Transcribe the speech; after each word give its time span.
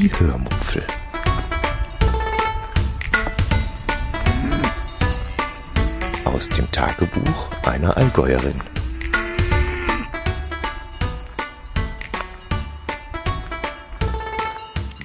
Die 0.00 0.10
Hörmupfel. 0.18 0.82
Aus 6.24 6.48
dem 6.48 6.70
Tagebuch 6.70 7.50
einer 7.66 7.94
Allgäuerin. 7.98 8.54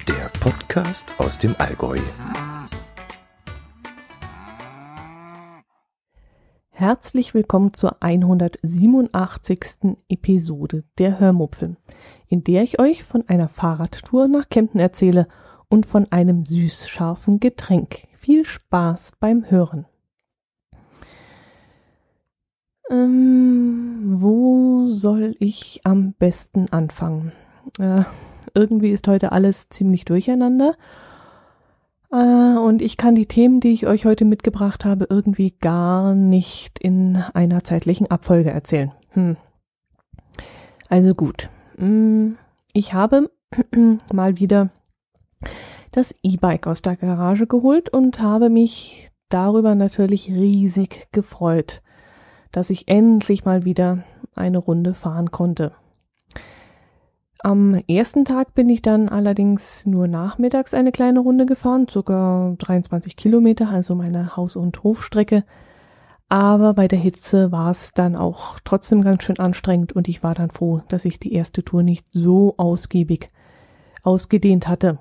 Der 0.08 0.30
Podcast 0.40 1.12
aus 1.18 1.36
dem 1.36 1.54
Allgäu. 1.58 1.98
Herzlich 6.70 7.34
willkommen 7.34 7.74
zur 7.74 8.02
187. 8.02 9.96
Episode 10.08 10.84
der 10.98 11.18
Hörmupfel, 11.18 11.76
in 12.28 12.44
der 12.44 12.62
ich 12.62 12.80
euch 12.80 13.04
von 13.04 13.28
einer 13.28 13.48
Fahrradtour 13.48 14.28
nach 14.28 14.48
Kempten 14.48 14.80
erzähle 14.80 15.28
und 15.68 15.86
von 15.86 16.10
einem 16.10 16.44
süß-scharfen 16.44 17.40
Getränk. 17.40 18.06
Viel 18.14 18.44
Spaß 18.44 19.12
beim 19.20 19.50
Hören. 19.50 19.86
Ähm, 22.90 24.16
wo 24.20 24.86
soll 24.88 25.34
ich 25.40 25.80
am 25.84 26.12
besten 26.12 26.68
anfangen? 26.70 27.32
Äh, 27.78 28.04
irgendwie 28.54 28.90
ist 28.90 29.08
heute 29.08 29.32
alles 29.32 29.68
ziemlich 29.68 30.04
durcheinander 30.04 30.74
äh, 32.12 32.16
und 32.16 32.82
ich 32.82 32.96
kann 32.96 33.14
die 33.14 33.26
Themen, 33.26 33.60
die 33.60 33.72
ich 33.72 33.86
euch 33.86 34.04
heute 34.04 34.24
mitgebracht 34.24 34.84
habe, 34.84 35.06
irgendwie 35.10 35.50
gar 35.50 36.14
nicht 36.14 36.78
in 36.78 37.22
einer 37.34 37.64
zeitlichen 37.64 38.10
Abfolge 38.10 38.50
erzählen. 38.50 38.92
Hm. 39.10 39.36
Also 40.88 41.14
gut. 41.14 41.50
Hm, 41.76 42.36
ich 42.72 42.92
habe 42.92 43.30
mal 44.12 44.38
wieder 44.38 44.70
das 45.92 46.14
E-Bike 46.22 46.66
aus 46.66 46.82
der 46.82 46.96
Garage 46.96 47.46
geholt 47.46 47.88
und 47.90 48.20
habe 48.20 48.50
mich 48.50 49.10
darüber 49.28 49.74
natürlich 49.74 50.28
riesig 50.28 51.08
gefreut, 51.12 51.82
dass 52.52 52.70
ich 52.70 52.88
endlich 52.88 53.44
mal 53.44 53.64
wieder 53.64 54.04
eine 54.34 54.58
Runde 54.58 54.94
fahren 54.94 55.30
konnte. 55.30 55.72
Am 57.40 57.74
ersten 57.86 58.24
Tag 58.24 58.54
bin 58.54 58.68
ich 58.68 58.82
dann 58.82 59.08
allerdings 59.08 59.86
nur 59.86 60.08
nachmittags 60.08 60.74
eine 60.74 60.90
kleine 60.90 61.20
Runde 61.20 61.46
gefahren, 61.46 61.86
circa 61.88 62.54
23 62.58 63.16
Kilometer, 63.16 63.68
also 63.68 63.94
meine 63.94 64.36
Haus- 64.36 64.56
und 64.56 64.82
Hofstrecke. 64.82 65.44
Aber 66.28 66.74
bei 66.74 66.88
der 66.88 66.98
Hitze 66.98 67.52
war 67.52 67.70
es 67.70 67.92
dann 67.92 68.16
auch 68.16 68.58
trotzdem 68.64 69.02
ganz 69.02 69.22
schön 69.22 69.38
anstrengend 69.38 69.92
und 69.92 70.08
ich 70.08 70.22
war 70.22 70.34
dann 70.34 70.50
froh, 70.50 70.82
dass 70.88 71.04
ich 71.04 71.20
die 71.20 71.32
erste 71.32 71.64
Tour 71.64 71.82
nicht 71.82 72.06
so 72.10 72.54
ausgiebig 72.56 73.30
ausgedehnt 74.02 74.66
hatte. 74.66 74.98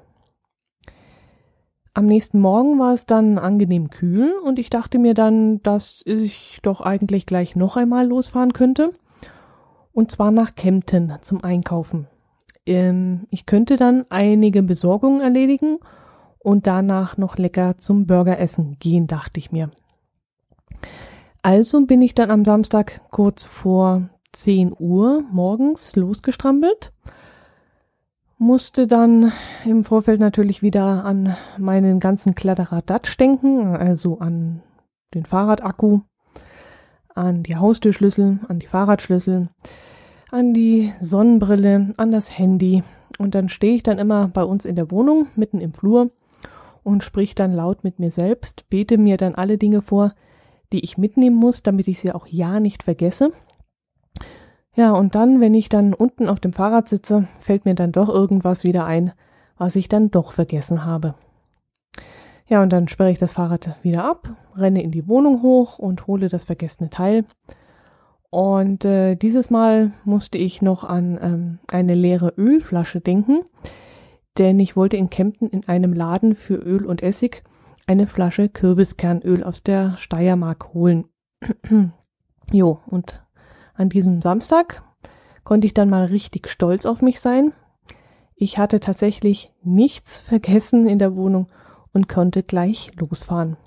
Am 1.93 2.05
nächsten 2.05 2.39
Morgen 2.39 2.77
war 2.77 2.93
es 2.93 3.05
dann 3.05 3.37
angenehm 3.37 3.89
kühl 3.89 4.33
und 4.43 4.59
ich 4.59 4.69
dachte 4.69 4.99
mir 4.99 5.13
dann, 5.13 5.63
dass 5.63 6.03
ich 6.05 6.59
doch 6.61 6.81
eigentlich 6.81 7.25
gleich 7.25 7.55
noch 7.55 7.77
einmal 7.77 8.07
losfahren 8.07 8.53
könnte. 8.53 8.93
Und 9.93 10.11
zwar 10.11 10.29
nach 10.31 10.55
Kempten 10.55 11.13
zum 11.21 11.43
Einkaufen 11.43 12.07
ähm, 12.65 13.27
ich 13.29 13.45
könnte 13.45 13.75
dann 13.75 14.05
einige 14.09 14.63
Besorgungen 14.63 15.21
erledigen 15.21 15.79
und 16.39 16.67
danach 16.67 17.17
noch 17.17 17.37
lecker 17.37 17.77
zum 17.77 18.05
Burgeressen 18.05 18.77
gehen, 18.79 19.07
dachte 19.07 19.39
ich 19.39 19.51
mir. 19.51 19.71
Also 21.45 21.85
bin 21.85 22.01
ich 22.01 22.15
dann 22.15 22.31
am 22.31 22.43
Samstag 22.43 23.01
kurz 23.11 23.43
vor 23.43 24.09
10 24.31 24.73
Uhr 24.79 25.23
morgens 25.31 25.95
losgestrampelt, 25.95 26.91
musste 28.39 28.87
dann 28.87 29.31
im 29.63 29.83
Vorfeld 29.83 30.19
natürlich 30.19 30.63
wieder 30.63 31.05
an 31.05 31.37
meinen 31.59 31.99
ganzen 31.99 32.33
Kladderadatsch 32.33 33.19
denken, 33.19 33.75
also 33.75 34.17
an 34.17 34.63
den 35.13 35.27
Fahrradakku, 35.27 35.99
an 37.13 37.43
die 37.43 37.57
Haustürschlüssel, 37.57 38.39
an 38.47 38.57
die 38.57 38.65
Fahrradschlüssel, 38.65 39.49
an 40.31 40.53
die 40.55 40.93
Sonnenbrille, 40.99 41.93
an 41.97 42.09
das 42.09 42.35
Handy. 42.35 42.81
Und 43.19 43.35
dann 43.35 43.49
stehe 43.49 43.75
ich 43.75 43.83
dann 43.83 43.99
immer 43.99 44.29
bei 44.29 44.43
uns 44.43 44.65
in 44.65 44.75
der 44.75 44.89
Wohnung, 44.89 45.27
mitten 45.35 45.61
im 45.61 45.75
Flur 45.75 46.09
und 46.81 47.03
sprich 47.03 47.35
dann 47.35 47.53
laut 47.53 47.83
mit 47.83 47.99
mir 47.99 48.09
selbst, 48.09 48.67
bete 48.71 48.97
mir 48.97 49.17
dann 49.17 49.35
alle 49.35 49.59
Dinge 49.59 49.83
vor, 49.83 50.15
die 50.75 50.83
ich 50.83 50.97
mitnehmen 50.97 51.35
muss, 51.35 51.63
damit 51.63 51.87
ich 51.87 51.99
sie 51.99 52.11
auch 52.11 52.27
ja 52.27 52.59
nicht 52.59 52.83
vergesse. 52.83 53.31
Ja, 54.75 54.91
und 54.91 55.15
dann, 55.15 55.39
wenn 55.39 55.53
ich 55.53 55.69
dann 55.69 55.93
unten 55.93 56.27
auf 56.27 56.39
dem 56.39 56.53
Fahrrad 56.53 56.89
sitze, 56.89 57.27
fällt 57.39 57.65
mir 57.65 57.75
dann 57.75 57.91
doch 57.91 58.09
irgendwas 58.09 58.63
wieder 58.63 58.85
ein, 58.85 59.13
was 59.57 59.75
ich 59.75 59.87
dann 59.87 60.11
doch 60.11 60.33
vergessen 60.33 60.85
habe. 60.85 61.15
Ja, 62.47 62.61
und 62.61 62.71
dann 62.71 62.87
sperre 62.87 63.11
ich 63.11 63.17
das 63.17 63.31
Fahrrad 63.31 63.77
wieder 63.81 64.03
ab, 64.03 64.29
renne 64.55 64.83
in 64.83 64.91
die 64.91 65.07
Wohnung 65.07 65.41
hoch 65.41 65.79
und 65.79 66.07
hole 66.07 66.29
das 66.29 66.43
vergessene 66.43 66.89
Teil 66.89 67.25
und 68.35 68.83
äh, 68.83 69.15
dieses 69.15 69.49
Mal 69.49 69.93
musste 70.03 70.37
ich 70.37 70.61
noch 70.61 70.83
an 70.83 71.17
ähm, 71.21 71.59
eine 71.71 71.95
leere 71.95 72.33
Ölflasche 72.37 72.99
denken, 72.99 73.45
denn 74.37 74.59
ich 74.59 74.75
wollte 74.75 74.97
in 74.97 75.09
Kempten 75.09 75.49
in 75.49 75.69
einem 75.69 75.93
Laden 75.93 76.35
für 76.35 76.55
Öl 76.55 76.85
und 76.85 77.01
Essig 77.01 77.43
eine 77.87 78.07
Flasche 78.07 78.49
Kürbiskernöl 78.49 79.43
aus 79.43 79.63
der 79.63 79.97
Steiermark 79.97 80.73
holen. 80.73 81.05
jo, 82.51 82.79
und 82.87 83.21
an 83.75 83.89
diesem 83.89 84.21
Samstag 84.21 84.83
konnte 85.43 85.67
ich 85.67 85.73
dann 85.73 85.89
mal 85.89 86.05
richtig 86.05 86.49
stolz 86.49 86.85
auf 86.85 87.01
mich 87.01 87.19
sein. 87.19 87.53
Ich 88.35 88.57
hatte 88.57 88.79
tatsächlich 88.79 89.53
nichts 89.63 90.17
vergessen 90.17 90.87
in 90.87 90.99
der 90.99 91.15
Wohnung 91.15 91.47
und 91.93 92.09
konnte 92.09 92.43
gleich 92.43 92.91
losfahren. 92.99 93.57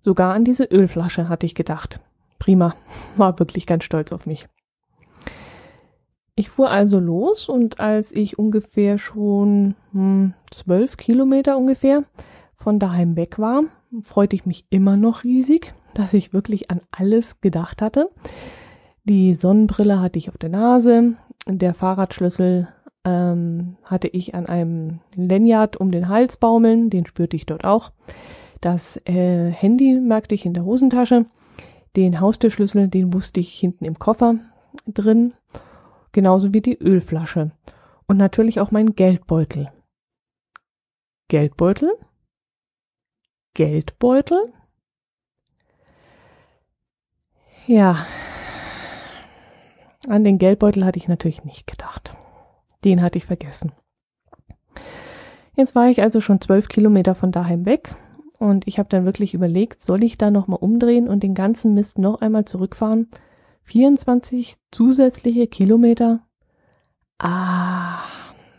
Sogar 0.00 0.34
an 0.34 0.44
diese 0.44 0.64
Ölflasche 0.64 1.28
hatte 1.28 1.46
ich 1.46 1.54
gedacht. 1.54 2.00
Prima, 2.38 2.74
war 3.16 3.38
wirklich 3.38 3.66
ganz 3.66 3.84
stolz 3.84 4.12
auf 4.12 4.26
mich. 4.26 4.48
Ich 6.36 6.50
fuhr 6.50 6.68
also 6.68 6.98
los 6.98 7.48
und 7.48 7.78
als 7.78 8.10
ich 8.10 8.38
ungefähr 8.38 8.98
schon 8.98 9.76
hm, 9.92 10.34
zwölf 10.50 10.96
Kilometer 10.96 11.56
ungefähr 11.56 12.02
von 12.64 12.78
daheim 12.78 13.14
weg 13.14 13.38
war, 13.38 13.64
freute 14.00 14.34
ich 14.34 14.46
mich 14.46 14.64
immer 14.70 14.96
noch 14.96 15.22
riesig, 15.22 15.74
dass 15.92 16.14
ich 16.14 16.32
wirklich 16.32 16.70
an 16.70 16.80
alles 16.90 17.42
gedacht 17.42 17.82
hatte. 17.82 18.08
Die 19.04 19.34
Sonnenbrille 19.34 20.00
hatte 20.00 20.18
ich 20.18 20.30
auf 20.30 20.38
der 20.38 20.48
Nase, 20.48 21.12
der 21.46 21.74
Fahrradschlüssel 21.74 22.68
ähm, 23.04 23.76
hatte 23.84 24.08
ich 24.08 24.34
an 24.34 24.46
einem 24.46 25.00
Lanyard 25.14 25.76
um 25.76 25.92
den 25.92 26.08
Hals 26.08 26.38
baumeln, 26.38 26.88
den 26.88 27.04
spürte 27.04 27.36
ich 27.36 27.44
dort 27.44 27.66
auch. 27.66 27.92
Das 28.62 28.96
äh, 29.04 29.50
Handy 29.50 30.00
merkte 30.00 30.34
ich 30.34 30.46
in 30.46 30.54
der 30.54 30.64
Hosentasche 30.64 31.26
den 31.96 32.18
Haustürschlüssel, 32.18 32.88
den 32.88 33.12
wusste 33.12 33.40
ich 33.40 33.52
hinten 33.52 33.84
im 33.84 33.98
Koffer 33.98 34.36
drin, 34.86 35.34
genauso 36.12 36.54
wie 36.54 36.62
die 36.62 36.78
Ölflasche 36.78 37.50
und 38.06 38.16
natürlich 38.16 38.58
auch 38.58 38.70
mein 38.70 38.94
Geldbeutel. 38.94 39.70
Geldbeutel? 41.28 41.90
Geldbeutel? 43.54 44.52
Ja, 47.66 48.06
an 50.08 50.24
den 50.24 50.38
Geldbeutel 50.38 50.84
hatte 50.84 50.98
ich 50.98 51.08
natürlich 51.08 51.44
nicht 51.44 51.66
gedacht. 51.66 52.14
Den 52.84 53.02
hatte 53.02 53.18
ich 53.18 53.24
vergessen. 53.24 53.72
Jetzt 55.56 55.74
war 55.74 55.88
ich 55.88 56.02
also 56.02 56.20
schon 56.20 56.40
zwölf 56.40 56.68
Kilometer 56.68 57.14
von 57.14 57.32
daheim 57.32 57.64
weg 57.64 57.94
und 58.38 58.66
ich 58.66 58.78
habe 58.78 58.88
dann 58.88 59.04
wirklich 59.04 59.34
überlegt, 59.34 59.82
soll 59.82 60.04
ich 60.04 60.18
da 60.18 60.30
nochmal 60.30 60.58
umdrehen 60.60 61.08
und 61.08 61.22
den 61.22 61.34
ganzen 61.34 61.74
Mist 61.74 61.98
noch 61.98 62.20
einmal 62.20 62.44
zurückfahren? 62.44 63.08
24 63.62 64.56
zusätzliche 64.70 65.46
Kilometer? 65.46 66.26
Ah, 67.18 68.00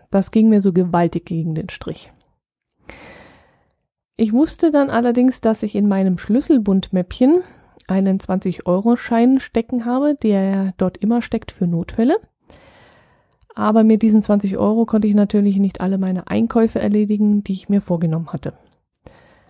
das 0.10 0.32
ging 0.32 0.50
mir 0.50 0.62
so 0.62 0.74
gewaltig 0.74 1.26
gegen 1.26 1.54
den 1.54 1.70
Strich. 1.70 2.12
Ich 4.18 4.32
wusste 4.32 4.72
dann 4.72 4.90
allerdings, 4.90 5.42
dass 5.42 5.64
ich 5.64 5.76
in 5.76 5.88
meinem 5.88 6.18
Schlüsselbundmäppchen 6.18 7.44
einen 7.88 8.18
20-Euro-Schein 8.18 9.40
stecken 9.40 9.86
habe, 9.86 10.16
der 10.16 10.74
dort 10.78 10.98
immer 10.98 11.22
steckt 11.22 11.52
für 11.52 11.68
Notfälle. 11.68 12.18
Aber 13.56 13.84
mit 13.84 14.02
diesen 14.02 14.22
20 14.22 14.58
Euro 14.58 14.86
konnte 14.86 15.08
ich 15.08 15.14
natürlich 15.14 15.58
nicht 15.58 15.82
alle 15.82 15.98
meine 15.98 16.28
Einkäufe 16.28 16.80
erledigen, 16.80 17.44
die 17.44 17.54
ich 17.54 17.70
mir 17.70 17.82
vorgenommen 17.82 18.32
hatte. 18.32 18.54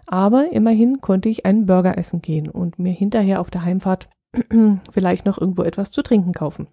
Aber 0.07 0.51
immerhin 0.51 1.01
konnte 1.01 1.29
ich 1.29 1.45
einen 1.45 1.65
Burger 1.65 1.97
essen 1.97 2.21
gehen 2.21 2.49
und 2.49 2.77
mir 2.77 2.91
hinterher 2.91 3.41
auf 3.41 3.49
der 3.49 3.63
Heimfahrt 3.63 4.09
vielleicht 4.91 5.25
noch 5.25 5.39
irgendwo 5.39 5.63
etwas 5.63 5.91
zu 5.91 6.01
trinken 6.03 6.33
kaufen. 6.33 6.67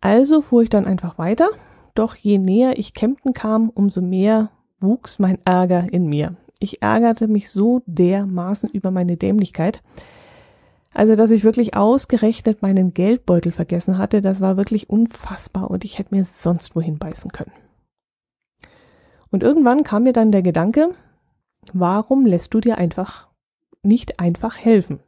Also 0.00 0.42
fuhr 0.42 0.62
ich 0.62 0.68
dann 0.68 0.84
einfach 0.86 1.16
weiter, 1.18 1.48
doch 1.94 2.14
je 2.14 2.38
näher 2.38 2.78
ich 2.78 2.92
Kempten 2.92 3.32
kam, 3.32 3.70
umso 3.70 4.02
mehr 4.02 4.50
wuchs 4.84 5.18
mein 5.18 5.38
Ärger 5.44 5.92
in 5.92 6.06
mir. 6.06 6.36
Ich 6.60 6.82
ärgerte 6.82 7.26
mich 7.26 7.50
so 7.50 7.82
dermaßen 7.86 8.70
über 8.70 8.90
meine 8.90 9.16
Dämlichkeit. 9.16 9.82
Also, 10.92 11.16
dass 11.16 11.32
ich 11.32 11.42
wirklich 11.42 11.74
ausgerechnet 11.74 12.62
meinen 12.62 12.94
Geldbeutel 12.94 13.50
vergessen 13.50 13.98
hatte, 13.98 14.22
das 14.22 14.40
war 14.40 14.56
wirklich 14.56 14.88
unfassbar 14.88 15.70
und 15.70 15.84
ich 15.84 15.98
hätte 15.98 16.14
mir 16.14 16.24
sonst 16.24 16.76
wohin 16.76 16.98
beißen 16.98 17.32
können. 17.32 17.52
Und 19.30 19.42
irgendwann 19.42 19.82
kam 19.82 20.04
mir 20.04 20.12
dann 20.12 20.30
der 20.30 20.42
Gedanke, 20.42 20.90
warum 21.72 22.24
lässt 22.24 22.54
du 22.54 22.60
dir 22.60 22.78
einfach 22.78 23.26
nicht 23.82 24.20
einfach 24.20 24.56
helfen? 24.56 25.00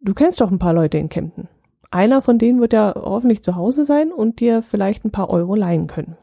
Du 0.00 0.14
kennst 0.14 0.40
doch 0.40 0.50
ein 0.50 0.58
paar 0.58 0.72
Leute 0.72 0.96
in 0.96 1.10
Kempten. 1.10 1.48
Einer 1.90 2.22
von 2.22 2.38
denen 2.38 2.60
wird 2.60 2.72
ja 2.72 2.94
hoffentlich 2.96 3.42
zu 3.42 3.56
Hause 3.56 3.84
sein 3.84 4.12
und 4.12 4.40
dir 4.40 4.62
vielleicht 4.62 5.04
ein 5.04 5.10
paar 5.10 5.28
Euro 5.28 5.54
leihen 5.54 5.86
können. 5.86 6.16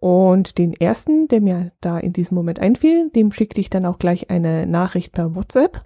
Und 0.00 0.56
den 0.56 0.72
ersten, 0.72 1.28
der 1.28 1.42
mir 1.42 1.72
da 1.82 1.98
in 1.98 2.14
diesem 2.14 2.34
Moment 2.34 2.58
einfiel, 2.58 3.10
dem 3.10 3.32
schickte 3.32 3.60
ich 3.60 3.68
dann 3.68 3.84
auch 3.84 3.98
gleich 3.98 4.30
eine 4.30 4.66
Nachricht 4.66 5.12
per 5.12 5.34
WhatsApp, 5.34 5.84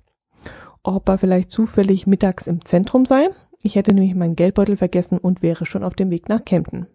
ob 0.85 1.09
er 1.09 1.19
vielleicht 1.19 1.51
zufällig 1.51 2.07
mittags 2.07 2.47
im 2.47 2.65
Zentrum 2.65 3.05
sei. 3.05 3.29
Ich 3.63 3.75
hätte 3.75 3.93
nämlich 3.93 4.15
meinen 4.15 4.37
Geldbeutel 4.37 4.77
vergessen 4.77 5.19
und 5.19 5.43
wäre 5.43 5.67
schon 5.67 5.83
auf 5.83 5.95
dem 5.95 6.11
Weg 6.11 6.29
nach 6.29 6.45
Kempten. 6.45 6.87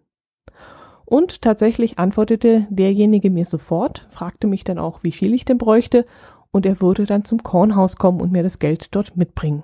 Und 1.04 1.42
tatsächlich 1.42 1.98
antwortete 1.98 2.66
derjenige 2.70 3.30
mir 3.30 3.44
sofort, 3.44 4.06
fragte 4.10 4.46
mich 4.46 4.64
dann 4.64 4.78
auch, 4.78 5.02
wie 5.02 5.12
viel 5.12 5.34
ich 5.34 5.44
denn 5.44 5.58
bräuchte, 5.58 6.06
und 6.52 6.66
er 6.66 6.80
würde 6.80 7.04
dann 7.04 7.24
zum 7.24 7.42
Kornhaus 7.42 7.96
kommen 7.96 8.20
und 8.20 8.32
mir 8.32 8.42
das 8.42 8.58
Geld 8.58 8.94
dort 8.94 9.16
mitbringen. 9.16 9.62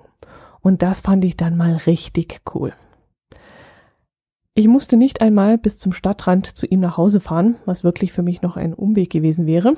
Und 0.61 0.81
das 0.81 1.01
fand 1.01 1.25
ich 1.25 1.37
dann 1.37 1.57
mal 1.57 1.77
richtig 1.85 2.41
cool. 2.53 2.73
Ich 4.59 4.67
musste 4.67 4.97
nicht 4.97 5.21
einmal 5.21 5.59
bis 5.59 5.77
zum 5.77 5.93
Stadtrand 5.93 6.47
zu 6.47 6.65
ihm 6.65 6.79
nach 6.79 6.97
Hause 6.97 7.19
fahren, 7.19 7.57
was 7.65 7.83
wirklich 7.83 8.11
für 8.11 8.23
mich 8.23 8.41
noch 8.41 8.57
ein 8.57 8.73
Umweg 8.73 9.11
gewesen 9.11 9.45
wäre. 9.45 9.77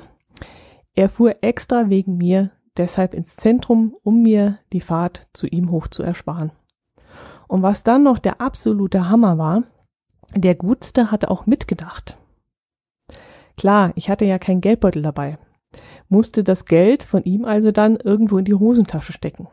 Er 0.94 1.10
fuhr 1.10 1.42
extra 1.42 1.90
wegen 1.90 2.16
mir 2.16 2.50
deshalb 2.78 3.12
ins 3.12 3.36
Zentrum, 3.36 3.94
um 4.04 4.22
mir 4.22 4.56
die 4.72 4.80
Fahrt 4.80 5.28
zu 5.34 5.46
ihm 5.46 5.70
hoch 5.70 5.88
zu 5.88 6.02
ersparen. 6.02 6.50
Und 7.46 7.60
was 7.60 7.82
dann 7.82 8.04
noch 8.04 8.18
der 8.18 8.40
absolute 8.40 9.10
Hammer 9.10 9.36
war, 9.36 9.64
der 10.34 10.54
Gutste 10.54 11.10
hatte 11.10 11.30
auch 11.30 11.44
mitgedacht. 11.44 12.16
Klar, 13.58 13.92
ich 13.96 14.08
hatte 14.08 14.24
ja 14.24 14.38
kein 14.38 14.62
Geldbeutel 14.62 15.02
dabei, 15.02 15.36
musste 16.08 16.42
das 16.42 16.64
Geld 16.64 17.02
von 17.02 17.22
ihm 17.24 17.44
also 17.44 17.70
dann 17.70 17.96
irgendwo 17.96 18.38
in 18.38 18.46
die 18.46 18.54
Hosentasche 18.54 19.12
stecken. 19.12 19.46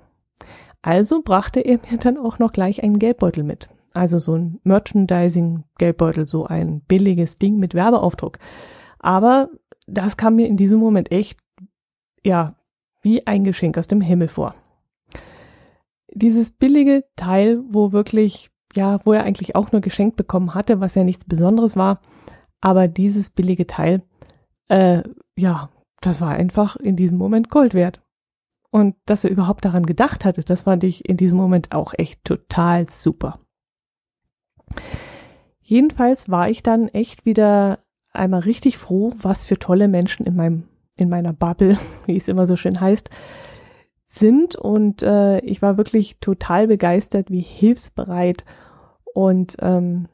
Also 0.82 1.22
brachte 1.22 1.60
er 1.60 1.80
mir 1.92 1.98
dann 1.98 2.18
auch 2.18 2.40
noch 2.40 2.54
gleich 2.54 2.82
einen 2.82 2.98
Geldbeutel 2.98 3.44
mit. 3.44 3.68
Also 3.94 4.20
so 4.20 4.36
ein 4.36 4.60
Merchandising-Geldbeutel, 4.64 6.28
so 6.28 6.46
ein 6.46 6.82
billiges 6.82 7.38
Ding 7.38 7.58
mit 7.58 7.74
Werbeaufdruck. 7.74 8.40
Aber 9.00 9.50
das 9.88 10.18
kam 10.18 10.36
mir 10.36 10.48
in 10.48 10.58
diesem 10.58 10.80
Moment 10.80 11.12
echt, 11.12 11.40
ja, 12.24 12.56
wie 13.02 13.26
ein 13.26 13.44
Geschenk 13.44 13.78
aus 13.78 13.88
dem 13.88 14.02
Himmel 14.02 14.28
vor. 14.28 14.56
Dieses 16.14 16.52
billige 16.52 17.06
Teil, 17.16 17.62
wo 17.70 17.92
wirklich 17.92 18.52
ja, 18.76 19.00
wo 19.06 19.14
er 19.14 19.24
eigentlich 19.24 19.56
auch 19.56 19.72
nur 19.72 19.82
geschenkt 19.82 20.16
bekommen 20.16 20.54
hatte, 20.54 20.80
was 20.80 20.96
ja 20.96 21.04
nichts 21.04 21.26
Besonderes 21.26 21.76
war. 21.76 22.02
Aber 22.62 22.88
dieses 22.88 23.30
billige 23.30 23.68
Teil, 23.68 24.04
äh, 24.68 25.04
ja, 25.36 25.70
das 26.02 26.22
war 26.22 26.32
einfach 26.32 26.76
in 26.76 26.96
diesem 26.96 27.18
Moment 27.18 27.50
Gold 27.50 27.74
wert. 27.74 28.02
Und 28.70 28.96
dass 29.06 29.24
er 29.24 29.30
überhaupt 29.30 29.66
daran 29.66 29.86
gedacht 29.86 30.26
hatte, 30.26 30.44
das 30.44 30.64
fand 30.64 30.84
ich 30.84 31.08
in 31.08 31.18
diesem 31.18 31.38
Moment 31.38 31.72
auch 31.72 31.94
echt 31.98 32.24
total 32.26 32.90
super. 32.90 33.40
Jedenfalls 35.62 36.30
war 36.30 36.50
ich 36.50 36.64
dann 36.64 36.88
echt 36.88 37.26
wieder 37.26 37.80
einmal 38.14 38.42
richtig 38.42 38.78
froh, 38.78 39.14
was 39.18 39.44
für 39.44 39.60
tolle 39.60 39.88
Menschen 39.88 40.26
in 40.26 40.36
meinem, 40.36 40.64
in 40.98 41.10
meiner 41.10 41.34
Bubble, 41.34 41.78
wie 42.06 42.16
es 42.16 42.28
immer 42.28 42.48
so 42.48 42.56
schön 42.56 42.80
heißt, 42.80 43.10
sind. 44.06 44.56
Und 44.56 45.04
äh, 45.04 45.40
ich 45.40 45.62
war 45.62 45.78
wirklich 45.78 46.20
total 46.20 46.68
begeistert, 46.68 47.30
wie 47.30 47.42
hilfsbereit 47.42 48.46
und 49.14 49.58
ähm, 49.62 50.08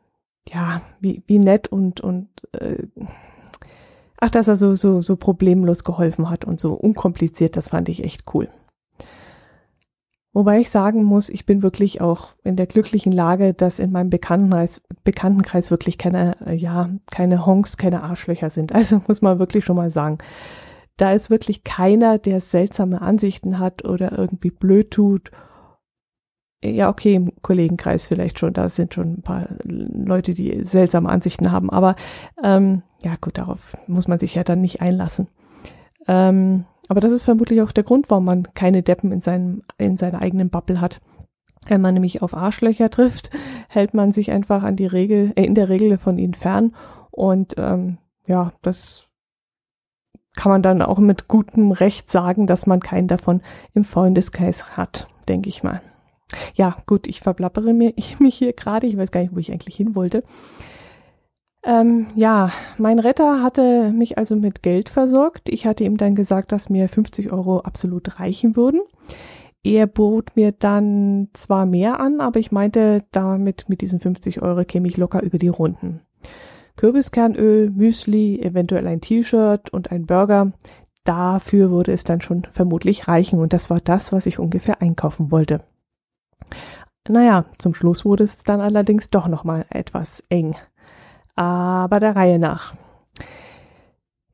ja, 0.48 0.82
wie, 1.00 1.24
wie 1.28 1.40
nett 1.40 1.68
und, 1.68 2.02
und 2.02 2.30
äh, 2.54 2.88
ach, 4.18 4.32
dass 4.32 4.48
er 4.48 4.56
so, 4.56 4.76
so, 4.76 5.02
so 5.02 5.16
problemlos 5.16 5.84
geholfen 5.84 6.30
hat 6.30 6.46
und 6.46 6.60
so 6.60 6.74
unkompliziert, 6.74 7.56
das 7.56 7.70
fand 7.70 7.90
ich 7.90 8.04
echt 8.04 8.24
cool. 8.34 8.50
Wobei 10.34 10.60
ich 10.60 10.70
sagen 10.72 11.04
muss, 11.04 11.30
ich 11.30 11.46
bin 11.46 11.62
wirklich 11.62 12.02
auch 12.02 12.30
in 12.44 12.56
der 12.56 12.66
glücklichen 12.66 13.12
Lage, 13.12 13.54
dass 13.54 13.80
in 13.80 13.92
meinem 13.92 14.10
Bekanntenkreis, 14.10 14.82
Bekanntenkreis 15.04 15.70
wirklich 15.70 15.98
keine, 15.98 16.36
äh, 16.46 16.56
ja, 16.56 16.90
keine 17.12 17.46
Honks, 17.46 17.78
keine 17.78 18.04
Arschlöcher 18.04 18.50
sind. 18.50 18.72
Also 18.84 19.02
muss 19.08 19.22
man 19.22 19.40
wirklich 19.40 19.64
schon 19.66 19.76
mal 19.76 19.92
sagen. 19.92 20.18
Da 20.98 21.12
ist 21.14 21.30
wirklich 21.30 21.64
keiner, 21.64 22.18
der 22.18 22.40
seltsame 22.42 23.02
Ansichten 23.02 23.60
hat 23.60 23.86
oder 23.86 24.18
irgendwie 24.18 24.52
blöd 24.52 24.92
tut 24.92 25.32
ja, 26.64 26.90
okay, 26.90 27.16
im 27.16 27.34
Kollegenkreis 27.42 28.08
vielleicht 28.08 28.40
schon, 28.40 28.54
da 28.54 28.70
sind 28.70 28.94
schon 28.94 29.16
ein 29.16 29.22
paar 29.22 29.48
Leute, 29.64 30.34
die 30.34 30.64
seltsame 30.64 31.10
Ansichten 31.10 31.52
haben, 31.52 31.70
aber 31.70 31.96
ähm, 32.42 32.84
ja 33.02 33.16
gut, 33.20 33.38
darauf 33.38 33.76
muss 33.88 34.08
man 34.08 34.20
sich 34.20 34.36
ja 34.36 34.44
dann 34.44 34.62
nicht 34.62 34.82
einlassen. 34.82 35.28
Ähm, 36.08 36.66
aber 36.90 37.00
das 37.00 37.12
ist 37.12 37.24
vermutlich 37.24 37.62
auch 37.62 37.72
der 37.72 37.84
Grund, 37.84 38.10
warum 38.10 38.26
man 38.26 38.54
keine 38.54 38.84
Deppen 38.84 39.12
in, 39.12 39.22
seinem, 39.22 39.64
in 39.78 39.98
seiner 39.98 40.22
eigenen 40.22 40.50
Bubble 40.50 40.82
hat. 40.82 41.02
Wenn 41.68 41.82
man 41.82 41.94
nämlich 41.94 42.22
auf 42.22 42.36
Arschlöcher 42.36 42.90
trifft, 42.90 43.30
hält 43.70 43.94
man 43.94 44.12
sich 44.12 44.32
einfach 44.32 44.64
an 44.64 44.76
die 44.76 44.86
Regel, 44.86 45.32
äh, 45.36 45.44
in 45.44 45.56
der 45.56 45.70
Regel 45.70 45.98
von 45.98 46.18
ihnen 46.18 46.34
fern. 46.34 46.76
Und 47.12 47.56
ähm, 47.58 47.98
ja, 48.28 48.52
das 48.62 49.10
kann 50.36 50.52
man 50.52 50.64
dann 50.64 50.82
auch 50.82 51.00
mit 51.00 51.28
gutem 51.28 51.72
Recht 51.72 52.10
sagen, 52.10 52.48
dass 52.48 52.66
man 52.66 52.80
keinen 52.80 53.08
davon 53.08 53.42
im 53.74 53.84
Freundeskreis 53.84 54.76
hat, 54.76 55.08
denke 55.28 55.50
ich 55.50 55.64
mal. 55.64 55.82
Ja, 56.56 56.78
gut, 56.88 57.08
ich 57.08 57.22
verblappere 57.22 57.74
mir, 57.74 57.94
ich, 57.96 58.20
mich 58.20 58.36
hier 58.36 58.54
gerade. 58.54 58.88
Ich 58.88 58.98
weiß 58.98 59.12
gar 59.12 59.22
nicht, 59.22 59.36
wo 59.36 59.40
ich 59.40 59.52
eigentlich 59.52 59.76
hin 59.76 59.96
wollte. 59.96 60.24
Ähm, 61.66 62.08
ja, 62.16 62.52
mein 62.78 63.00
Retter 63.00 63.42
hatte 63.42 63.92
mich 63.92 64.18
also 64.18 64.36
mit 64.36 64.64
Geld 64.64 64.90
versorgt. 64.90 65.48
Ich 65.50 65.66
hatte 65.66 65.86
ihm 65.86 65.98
dann 65.98 66.16
gesagt, 66.16 66.52
dass 66.52 66.70
mir 66.70 66.90
50 66.90 67.32
Euro 67.32 67.60
absolut 67.60 68.20
reichen 68.20 68.56
würden. 68.56 68.82
Er 69.64 69.88
bot 69.88 70.36
mir 70.36 70.52
dann 70.52 71.30
zwar 71.32 71.66
mehr 71.66 72.02
an, 72.02 72.20
aber 72.20 72.40
ich 72.40 72.52
meinte, 72.52 73.06
damit 73.12 73.70
mit 73.70 73.80
diesen 73.80 74.02
50 74.02 74.42
Euro 74.42 74.66
käme 74.66 74.90
ich 74.90 74.98
locker 74.98 75.24
über 75.24 75.40
die 75.40 75.48
Runden. 75.48 76.02
Kürbiskernöl, 76.76 77.70
Müsli, 77.70 78.42
eventuell 78.42 78.88
ein 78.88 79.00
T-Shirt 79.00 79.70
und 79.70 79.90
ein 79.92 80.06
Burger. 80.06 80.52
Dafür 81.06 81.72
würde 81.72 81.94
es 81.94 82.04
dann 82.04 82.20
schon 82.20 82.44
vermutlich 82.52 83.08
reichen 83.08 83.40
und 83.40 83.54
das 83.54 83.70
war 83.70 83.80
das, 83.80 84.12
was 84.12 84.26
ich 84.26 84.38
ungefähr 84.38 84.82
einkaufen 84.82 85.32
wollte. 85.32 85.62
Naja, 87.08 87.46
zum 87.58 87.74
Schluss 87.74 88.06
wurde 88.06 88.24
es 88.24 88.44
dann 88.44 88.60
allerdings 88.60 89.10
doch 89.10 89.28
nochmal 89.28 89.66
etwas 89.70 90.24
eng. 90.30 90.56
Aber 91.36 92.00
der 92.00 92.16
Reihe 92.16 92.40
nach. 92.40 92.74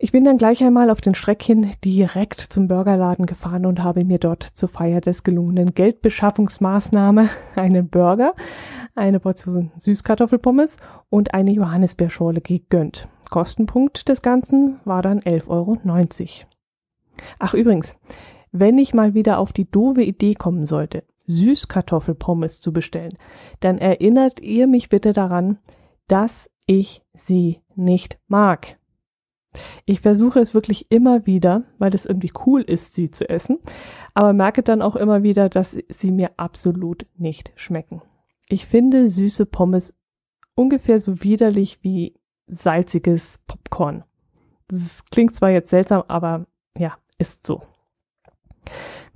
Ich 0.02 0.14
bin 0.14 0.24
dann 0.24 0.38
gleich 0.38 0.64
einmal 0.64 0.90
auf 0.90 1.02
den 1.02 1.14
Streck 1.14 1.44
hin 1.44 1.72
direkt 1.84 2.40
zum 2.40 2.70
Burgerladen 2.70 3.26
gefahren 3.26 3.66
und 3.66 3.84
habe 3.84 4.06
mir 4.06 4.18
dort 4.18 4.44
zur 4.44 4.70
Feier 4.70 5.02
des 5.02 5.26
gelungenen 5.26 5.74
Geldbeschaffungsmaßnahme 5.74 7.28
einen 7.56 7.90
Burger, 7.90 8.34
eine 8.96 9.20
Portion 9.20 9.74
Süßkartoffelpommes 9.78 10.78
und 11.10 11.34
eine 11.34 11.52
Johannisbeerschorle 11.52 12.40
gegönnt. 12.40 13.10
Kostenpunkt 13.30 14.08
des 14.08 14.22
Ganzen 14.22 14.80
war 14.86 15.02
dann 15.02 15.20
11,90 15.20 15.50
Euro. 15.50 15.78
Ach 17.38 17.54
übrigens, 17.54 17.98
wenn 18.54 18.78
ich 18.78 18.94
mal 18.94 19.14
wieder 19.14 19.38
auf 19.38 19.52
die 19.52 19.70
doofe 19.70 20.02
Idee 20.02 20.34
kommen 20.34 20.66
sollte, 20.66 21.04
Süßkartoffelpommes 21.28 22.62
zu 22.62 22.72
bestellen, 22.72 23.18
dann 23.60 23.78
erinnert 23.78 24.40
ihr 24.40 24.66
mich 24.66 24.88
bitte 24.88 25.12
daran, 25.12 25.60
dass 26.08 26.50
ich 26.70 27.02
sie 27.16 27.62
nicht 27.76 28.20
mag. 28.28 28.78
Ich 29.86 30.02
versuche 30.02 30.40
es 30.40 30.54
wirklich 30.54 30.92
immer 30.92 31.26
wieder, 31.26 31.64
weil 31.80 31.96
es 31.96 32.06
irgendwie 32.06 32.32
cool 32.46 32.62
ist, 32.62 32.94
sie 32.94 33.10
zu 33.10 33.28
essen, 33.28 33.58
aber 34.14 34.34
merke 34.34 34.62
dann 34.62 34.84
auch 34.84 34.96
immer 34.96 35.24
wieder, 35.24 35.50
dass 35.50 35.76
sie 35.90 36.12
mir 36.12 36.30
absolut 36.38 37.08
nicht 37.18 37.52
schmecken. 37.56 38.04
Ich 38.48 38.68
finde 38.68 39.10
süße 39.10 39.48
Pommes 39.48 39.96
ungefähr 40.54 41.00
so 41.00 41.24
widerlich 41.24 41.80
wie 41.82 42.14
salziges 42.46 43.40
Popcorn. 43.48 44.04
Das 44.68 45.04
klingt 45.06 45.34
zwar 45.34 45.50
jetzt 45.50 45.72
seltsam, 45.72 46.04
aber 46.08 46.46
ja, 46.78 46.94
ist 47.18 47.48
so. 47.48 47.64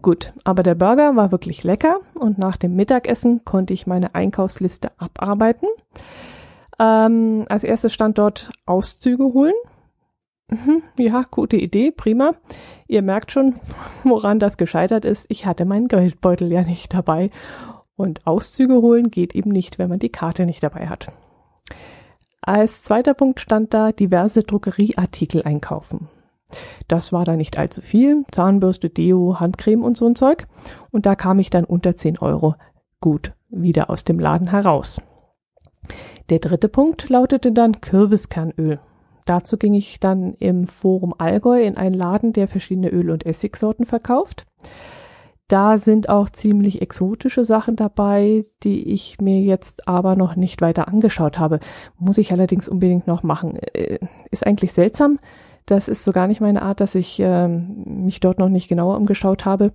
Gut, 0.02 0.34
aber 0.44 0.64
der 0.64 0.74
Burger 0.74 1.16
war 1.16 1.32
wirklich 1.32 1.64
lecker 1.64 2.00
und 2.16 2.40
nach 2.40 2.58
dem 2.58 2.76
Mittagessen 2.76 3.46
konnte 3.46 3.76
ich 3.76 3.86
meine 3.86 4.16
Einkaufsliste 4.16 4.92
abarbeiten. 4.98 5.68
Ähm, 6.80 7.46
als 7.50 7.64
erstes 7.64 7.94
stand 7.94 8.18
dort 8.18 8.50
Auszüge 8.66 9.26
holen. 9.26 9.54
Mhm, 10.50 10.84
ja, 10.98 11.24
gute 11.30 11.58
Idee, 11.58 11.92
prima. 11.92 12.36
Ihr 12.88 13.02
merkt 13.02 13.32
schon, 13.32 13.56
woran 14.04 14.40
das 14.40 14.58
gescheitert 14.58 15.06
ist. 15.06 15.26
Ich 15.30 15.46
hatte 15.46 15.66
meinen 15.66 15.88
Geldbeutel 15.88 16.52
ja 16.52 16.64
nicht 16.64 16.94
dabei. 16.94 17.30
Und 17.96 18.26
Auszüge 18.26 18.76
holen 18.76 19.12
geht 19.12 19.36
eben 19.36 19.52
nicht, 19.52 19.80
wenn 19.80 19.90
man 19.90 20.00
die 20.00 20.10
Karte 20.10 20.46
nicht 20.46 20.64
dabei 20.64 20.88
hat. 20.88 21.12
Als 22.42 22.82
zweiter 22.84 23.14
Punkt 23.14 23.40
stand 23.40 23.74
da 23.74 23.92
diverse 23.92 24.44
Druckerieartikel 24.44 25.44
einkaufen. 25.44 26.10
Das 26.88 27.14
war 27.14 27.26
da 27.26 27.36
nicht 27.36 27.58
allzu 27.58 27.82
viel. 27.82 28.26
Zahnbürste, 28.32 28.90
Deo, 28.90 29.40
Handcreme 29.40 29.84
und 29.84 29.98
so 29.98 30.08
ein 30.08 30.16
Zeug. 30.16 30.48
Und 30.92 31.06
da 31.06 31.16
kam 31.16 31.40
ich 31.40 31.50
dann 31.50 31.64
unter 31.64 31.96
10 31.96 32.20
Euro 32.20 32.56
gut 33.00 33.34
wieder 33.50 33.90
aus 33.90 34.04
dem 34.04 34.20
Laden 34.20 34.48
heraus. 34.48 35.02
Der 36.30 36.40
dritte 36.40 36.70
Punkt 36.70 37.10
lautete 37.10 37.52
dann 37.52 37.82
Kürbiskernöl. 37.82 38.80
dazu 39.26 39.58
ging 39.58 39.74
ich 39.74 40.00
dann 40.00 40.34
im 40.40 40.68
Forum 40.68 41.14
Allgäu 41.18 41.64
in 41.64 41.78
einen 41.78 41.96
Laden, 41.96 42.34
der 42.34 42.48
verschiedene 42.48 42.90
Öl- 42.90 43.12
und 43.12 43.26
Essigsorten 43.26 43.86
verkauft. 43.86 44.46
Da 45.48 45.78
sind 45.78 46.10
auch 46.10 46.30
ziemlich 46.30 46.82
exotische 46.82 47.46
Sachen 47.46 47.76
dabei, 47.76 48.46
die 48.64 48.92
ich 48.92 49.20
mir 49.22 49.42
jetzt 49.42 49.88
aber 49.88 50.16
noch 50.16 50.36
nicht 50.36 50.62
weiter 50.62 50.88
angeschaut 50.88 51.38
habe. 51.38 51.60
Muss 52.00 52.18
ich 52.18 52.32
allerdings 52.32 52.70
unbedingt 52.70 53.08
noch 53.08 53.24
machen. 53.24 53.58
Äh, 53.58 54.00
ist 54.32 54.48
eigentlich 54.48 54.74
seltsam. 54.74 55.20
Das 55.66 55.88
ist 55.88 56.04
so 56.04 56.12
gar 56.12 56.28
nicht 56.28 56.42
meine 56.42 56.62
Art, 56.62 56.80
dass 56.82 56.96
ich 56.96 57.20
äh, 57.20 57.48
mich 57.48 58.20
dort 58.20 58.40
noch 58.40 58.50
nicht 58.50 58.68
genauer 58.68 58.98
umgeschaut 58.98 59.46
habe. 59.46 59.74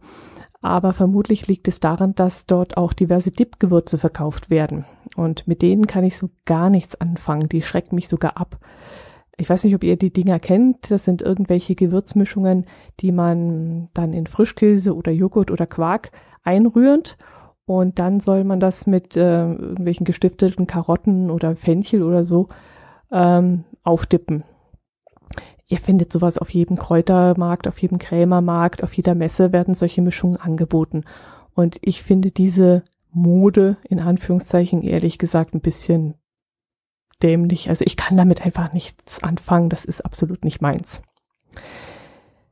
Aber 0.60 0.92
vermutlich 0.92 1.46
liegt 1.46 1.68
es 1.68 1.80
daran, 1.80 2.14
dass 2.14 2.46
dort 2.46 2.76
auch 2.76 2.92
diverse 2.92 3.30
Dip-Gewürze 3.30 3.98
verkauft 3.98 4.50
werden. 4.50 4.84
Und 5.18 5.48
mit 5.48 5.62
denen 5.62 5.88
kann 5.88 6.04
ich 6.04 6.16
so 6.16 6.30
gar 6.44 6.70
nichts 6.70 7.00
anfangen. 7.00 7.48
Die 7.48 7.62
schrecken 7.62 7.96
mich 7.96 8.06
sogar 8.08 8.36
ab. 8.36 8.60
Ich 9.36 9.50
weiß 9.50 9.64
nicht, 9.64 9.74
ob 9.74 9.82
ihr 9.82 9.96
die 9.96 10.12
Dinger 10.12 10.38
kennt. 10.38 10.92
Das 10.92 11.04
sind 11.04 11.22
irgendwelche 11.22 11.74
Gewürzmischungen, 11.74 12.66
die 13.00 13.10
man 13.10 13.88
dann 13.94 14.12
in 14.12 14.28
Frischkäse 14.28 14.94
oder 14.94 15.10
Joghurt 15.10 15.50
oder 15.50 15.66
Quark 15.66 16.12
einrührt. 16.44 17.16
Und 17.66 17.98
dann 17.98 18.20
soll 18.20 18.44
man 18.44 18.60
das 18.60 18.86
mit 18.86 19.16
äh, 19.16 19.50
irgendwelchen 19.50 20.04
gestifteten 20.04 20.68
Karotten 20.68 21.32
oder 21.32 21.56
Fenchel 21.56 22.04
oder 22.04 22.24
so 22.24 22.46
ähm, 23.10 23.64
aufdippen. 23.82 24.44
Ihr 25.66 25.78
findet 25.78 26.12
sowas 26.12 26.38
auf 26.38 26.50
jedem 26.50 26.76
Kräutermarkt, 26.76 27.66
auf 27.66 27.78
jedem 27.78 27.98
Krämermarkt, 27.98 28.84
auf 28.84 28.94
jeder 28.94 29.16
Messe 29.16 29.52
werden 29.52 29.74
solche 29.74 30.00
Mischungen 30.00 30.36
angeboten. 30.36 31.02
Und 31.54 31.76
ich 31.80 32.04
finde 32.04 32.30
diese 32.30 32.84
Mode 33.12 33.76
in 33.84 34.00
Anführungszeichen 34.00 34.82
ehrlich 34.82 35.18
gesagt 35.18 35.54
ein 35.54 35.60
bisschen 35.60 36.14
dämlich. 37.22 37.68
Also 37.68 37.84
ich 37.84 37.96
kann 37.96 38.16
damit 38.16 38.42
einfach 38.44 38.72
nichts 38.72 39.22
anfangen. 39.22 39.68
Das 39.68 39.84
ist 39.84 40.04
absolut 40.04 40.44
nicht 40.44 40.60
meins. 40.60 41.02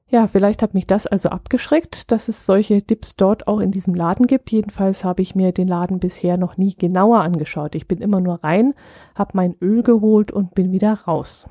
Ja, 0.09 0.29
vielleicht 0.29 0.63
hat 0.63 0.73
mich 0.73 0.87
das 0.87 1.07
also 1.09 1.31
abgeschreckt, 1.31 2.13
dass 2.13 2.29
es 2.29 2.47
solche 2.47 2.81
Dips 2.81 3.17
dort 3.17 3.49
auch 3.49 3.59
in 3.59 3.73
diesem 3.73 3.95
Laden 3.95 4.29
gibt. 4.29 4.53
Jedenfalls 4.53 5.03
habe 5.03 5.21
ich 5.21 5.35
mir 5.35 5.51
den 5.51 5.67
Laden 5.67 5.99
bisher 5.99 6.37
noch 6.37 6.57
nie 6.57 6.77
genauer 6.77 7.21
angeschaut. 7.21 7.75
Ich 7.75 7.89
bin 7.89 8.01
immer 8.01 8.21
nur 8.21 8.45
rein, 8.45 8.75
habe 9.17 9.33
mein 9.35 9.57
Öl 9.61 9.83
geholt 9.83 10.31
und 10.31 10.55
bin 10.55 10.71
wieder 10.71 10.93
raus. 10.93 11.49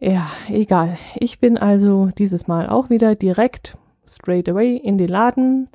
Ja, 0.00 0.26
egal. 0.48 0.98
Ich 1.14 1.38
bin 1.38 1.56
also 1.56 2.10
dieses 2.18 2.46
Mal 2.46 2.68
auch 2.68 2.90
wieder 2.90 3.14
direkt 3.14 3.78
straight 4.04 4.48
away 4.48 4.76
in 4.76 4.98
den 4.98 5.08
Laden, 5.08 5.68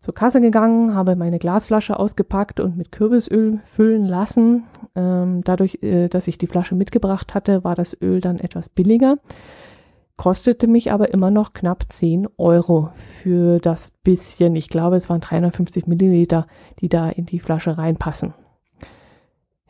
zur 0.00 0.14
Kasse 0.14 0.40
gegangen, 0.40 0.94
habe 0.94 1.14
meine 1.14 1.38
Glasflasche 1.38 1.98
ausgepackt 1.98 2.58
und 2.58 2.76
mit 2.76 2.90
Kürbisöl 2.90 3.60
füllen 3.64 4.06
lassen. 4.06 4.64
Ähm, 4.94 5.42
dadurch, 5.44 5.82
äh, 5.82 6.08
dass 6.08 6.26
ich 6.26 6.38
die 6.38 6.46
Flasche 6.46 6.74
mitgebracht 6.74 7.34
hatte, 7.34 7.64
war 7.64 7.74
das 7.74 7.96
Öl 8.00 8.20
dann 8.20 8.38
etwas 8.38 8.70
billiger, 8.70 9.18
kostete 10.16 10.66
mich 10.66 10.90
aber 10.90 11.12
immer 11.12 11.30
noch 11.30 11.52
knapp 11.52 11.84
10 11.88 12.28
Euro 12.38 12.90
für 12.94 13.58
das 13.58 13.90
bisschen. 14.02 14.56
Ich 14.56 14.68
glaube, 14.68 14.96
es 14.96 15.08
waren 15.10 15.20
350 15.20 15.86
Milliliter, 15.86 16.46
die 16.80 16.88
da 16.88 17.10
in 17.10 17.26
die 17.26 17.40
Flasche 17.40 17.76
reinpassen. 17.76 18.34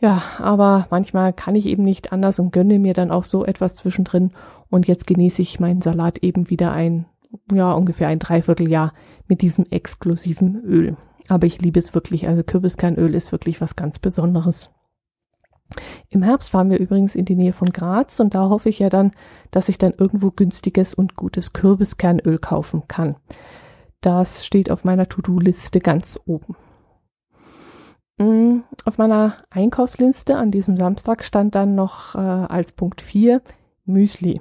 Ja, 0.01 0.23
aber 0.39 0.87
manchmal 0.91 1.33
kann 1.33 1.57
ich 1.57 1.67
eben 1.67 1.85
nicht 1.85 2.13
anders 2.13 2.39
und 2.39 2.53
gönne 2.53 2.79
mir 2.79 2.95
dann 2.95 3.11
auch 3.11 3.25
so 3.25 3.45
etwas 3.45 3.75
zwischendrin. 3.75 4.33
Und 4.71 4.89
jetzt 4.89 5.07
genieße 5.07 5.43
ich 5.43 5.61
meinen 5.61 5.83
Salat 5.83 6.19
eben 6.19 6.49
wieder 6.49 6.73
ein 6.73 7.05
ja, 7.57 7.73
ungefähr 7.73 8.09
ein 8.09 8.19
Dreivierteljahr 8.19 8.93
mit 9.29 9.43
diesem 9.43 9.67
exklusiven 9.71 10.63
Öl. 10.65 10.97
Aber 11.29 11.47
ich 11.47 11.61
liebe 11.61 11.79
es 11.79 11.95
wirklich. 11.95 12.27
Also 12.27 12.43
Kürbiskernöl 12.43 13.15
ist 13.15 13.33
wirklich 13.33 13.61
was 13.61 13.77
ganz 13.77 13.99
Besonderes. 13.99 14.71
Im 16.09 16.23
Herbst 16.23 16.51
fahren 16.51 16.71
wir 16.71 16.81
übrigens 16.81 17.15
in 17.15 17.25
die 17.25 17.37
Nähe 17.37 17.53
von 17.53 17.71
Graz 17.71 18.19
und 18.19 18.35
da 18.35 18.49
hoffe 18.49 18.69
ich 18.69 18.81
ja 18.81 18.91
dann, 18.91 19.13
dass 19.53 19.69
ich 19.69 19.79
dann 19.79 19.95
irgendwo 19.97 20.31
günstiges 20.33 20.95
und 20.95 21.15
gutes 21.15 21.53
Kürbiskernöl 21.53 22.39
kaufen 22.39 22.83
kann. 22.89 23.17
Das 24.01 24.45
steht 24.45 24.71
auf 24.71 24.85
meiner 24.85 25.09
To-Do-Liste 25.09 25.79
ganz 25.81 26.19
oben. 26.27 26.57
Mm, 28.19 28.61
auf 28.85 28.99
meiner 28.99 29.37
Einkaufsliste 29.51 30.37
an 30.37 30.51
diesem 30.51 30.77
Samstag 30.77 31.25
stand 31.25 31.55
dann 31.55 31.75
noch 31.75 32.15
äh, 32.15 32.19
als 32.19 32.73
Punkt 32.73 33.01
4 33.01 33.41
Müsli. 33.85 34.41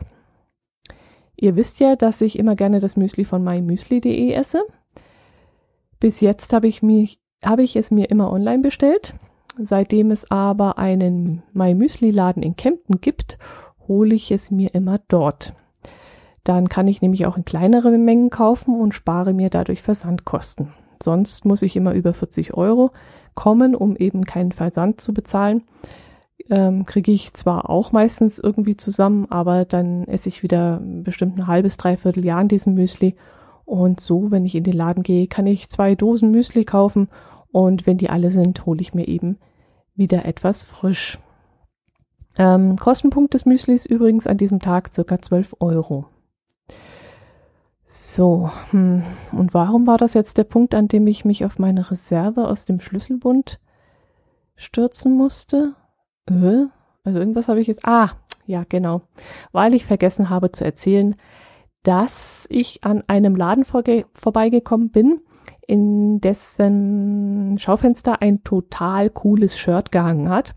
Ihr 1.41 1.55
wisst 1.55 1.79
ja, 1.79 1.95
dass 1.95 2.21
ich 2.21 2.37
immer 2.37 2.55
gerne 2.55 2.81
das 2.81 2.97
Müsli 2.97 3.23
von 3.23 3.41
mymüsli.de 3.41 4.33
esse. 4.33 4.61
Bis 5.99 6.19
jetzt 6.19 6.51
habe 6.51 6.67
ich, 6.67 6.83
mich, 6.83 7.21
habe 7.43 7.63
ich 7.63 7.77
es 7.77 7.91
mir 7.91 8.09
immer 8.09 8.31
online 8.31 8.61
bestellt. 8.61 9.13
Seitdem 9.57 10.11
es 10.11 10.29
aber 10.29 10.77
einen 10.77 11.43
MyMüsli-Laden 11.53 12.43
in 12.43 12.57
Kempten 12.57 12.99
gibt, 12.99 13.37
hole 13.87 14.15
ich 14.15 14.31
es 14.31 14.51
mir 14.51 14.73
immer 14.73 14.99
dort. 15.07 15.53
Dann 16.43 16.67
kann 16.67 16.89
ich 16.89 17.01
nämlich 17.01 17.25
auch 17.25 17.37
in 17.37 17.45
kleinere 17.45 17.91
Mengen 17.97 18.29
kaufen 18.29 18.79
und 18.79 18.93
spare 18.93 19.33
mir 19.33 19.49
dadurch 19.49 19.81
Versandkosten. 19.81 20.73
Sonst 21.01 21.45
muss 21.45 21.61
ich 21.61 21.77
immer 21.77 21.93
über 21.93 22.13
40 22.13 22.53
Euro 22.53 22.91
kommen, 23.33 23.75
um 23.75 23.95
eben 23.95 24.25
keinen 24.25 24.51
Versand 24.51 24.99
zu 24.99 25.13
bezahlen 25.13 25.63
ähm, 26.49 26.85
kriege 26.85 27.11
ich 27.11 27.33
zwar 27.33 27.69
auch 27.69 27.91
meistens 27.91 28.39
irgendwie 28.39 28.77
zusammen, 28.77 29.27
aber 29.29 29.65
dann 29.65 30.05
esse 30.05 30.29
ich 30.29 30.43
wieder 30.43 30.81
bestimmt 30.81 31.37
ein 31.37 31.47
halbes, 31.47 31.77
dreiviertel 31.77 32.25
Jahr 32.25 32.41
in 32.41 32.47
diesem 32.47 32.73
Müsli. 32.73 33.15
Und 33.65 33.99
so, 33.99 34.31
wenn 34.31 34.45
ich 34.45 34.55
in 34.55 34.63
den 34.63 34.73
Laden 34.73 35.03
gehe, 35.03 35.27
kann 35.27 35.45
ich 35.45 35.69
zwei 35.69 35.95
Dosen 35.95 36.31
Müsli 36.31 36.65
kaufen 36.65 37.07
und 37.51 37.85
wenn 37.85 37.97
die 37.97 38.09
alle 38.09 38.31
sind, 38.31 38.65
hole 38.65 38.81
ich 38.81 38.93
mir 38.93 39.07
eben 39.07 39.37
wieder 39.95 40.25
etwas 40.25 40.61
frisch. 40.63 41.19
Ähm, 42.37 42.77
Kostenpunkt 42.77 43.33
des 43.33 43.45
Müslis 43.45 43.85
übrigens 43.85 44.25
an 44.25 44.37
diesem 44.37 44.59
Tag 44.59 44.93
circa 44.93 45.21
12 45.21 45.57
Euro. 45.59 46.05
So, 47.85 48.51
hm. 48.69 49.03
und 49.31 49.53
warum 49.53 49.87
war 49.87 49.97
das 49.97 50.13
jetzt 50.13 50.37
der 50.37 50.43
Punkt, 50.43 50.75
an 50.75 50.87
dem 50.87 51.07
ich 51.07 51.25
mich 51.25 51.43
auf 51.43 51.57
meine 51.57 51.89
Reserve 51.89 52.47
aus 52.47 52.65
dem 52.65 52.79
Schlüsselbund 52.79 53.59
stürzen 54.55 55.17
musste? 55.17 55.73
Äh? 56.29 56.67
Also 57.03 57.19
irgendwas 57.19 57.49
habe 57.49 57.59
ich 57.59 57.67
jetzt. 57.67 57.85
Ah, 57.85 58.11
ja, 58.45 58.63
genau. 58.67 59.01
Weil 59.51 59.73
ich 59.73 59.85
vergessen 59.85 60.29
habe 60.29 60.51
zu 60.51 60.65
erzählen, 60.65 61.15
dass 61.83 62.45
ich 62.49 62.83
an 62.83 63.03
einem 63.07 63.35
Laden 63.35 63.63
vorbeigekommen 63.63 64.89
bin, 64.89 65.21
in 65.65 66.19
dessen 66.19 67.57
Schaufenster 67.59 68.21
ein 68.21 68.43
total 68.43 69.09
cooles 69.09 69.57
Shirt 69.57 69.91
gehangen 69.91 70.29
hat 70.29 70.55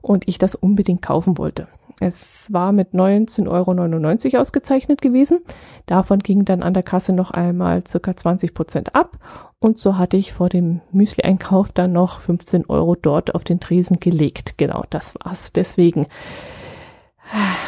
und 0.00 0.28
ich 0.28 0.38
das 0.38 0.54
unbedingt 0.54 1.02
kaufen 1.02 1.36
wollte. 1.36 1.68
Es 2.02 2.52
war 2.52 2.72
mit 2.72 2.94
19,99 2.94 4.32
Euro 4.32 4.40
ausgezeichnet 4.40 5.00
gewesen. 5.00 5.38
Davon 5.86 6.18
ging 6.18 6.44
dann 6.44 6.64
an 6.64 6.74
der 6.74 6.82
Kasse 6.82 7.12
noch 7.12 7.30
einmal 7.30 7.86
circa 7.86 8.16
20 8.16 8.54
Prozent 8.54 8.96
ab. 8.96 9.18
Und 9.60 9.78
so 9.78 9.98
hatte 9.98 10.16
ich 10.16 10.32
vor 10.32 10.48
dem 10.48 10.80
Müsli-Einkauf 10.90 11.70
dann 11.70 11.92
noch 11.92 12.18
15 12.18 12.66
Euro 12.66 12.96
dort 12.96 13.36
auf 13.36 13.44
den 13.44 13.60
Tresen 13.60 14.00
gelegt. 14.00 14.54
Genau, 14.56 14.82
das 14.90 15.14
war's. 15.22 15.52
Deswegen 15.52 16.06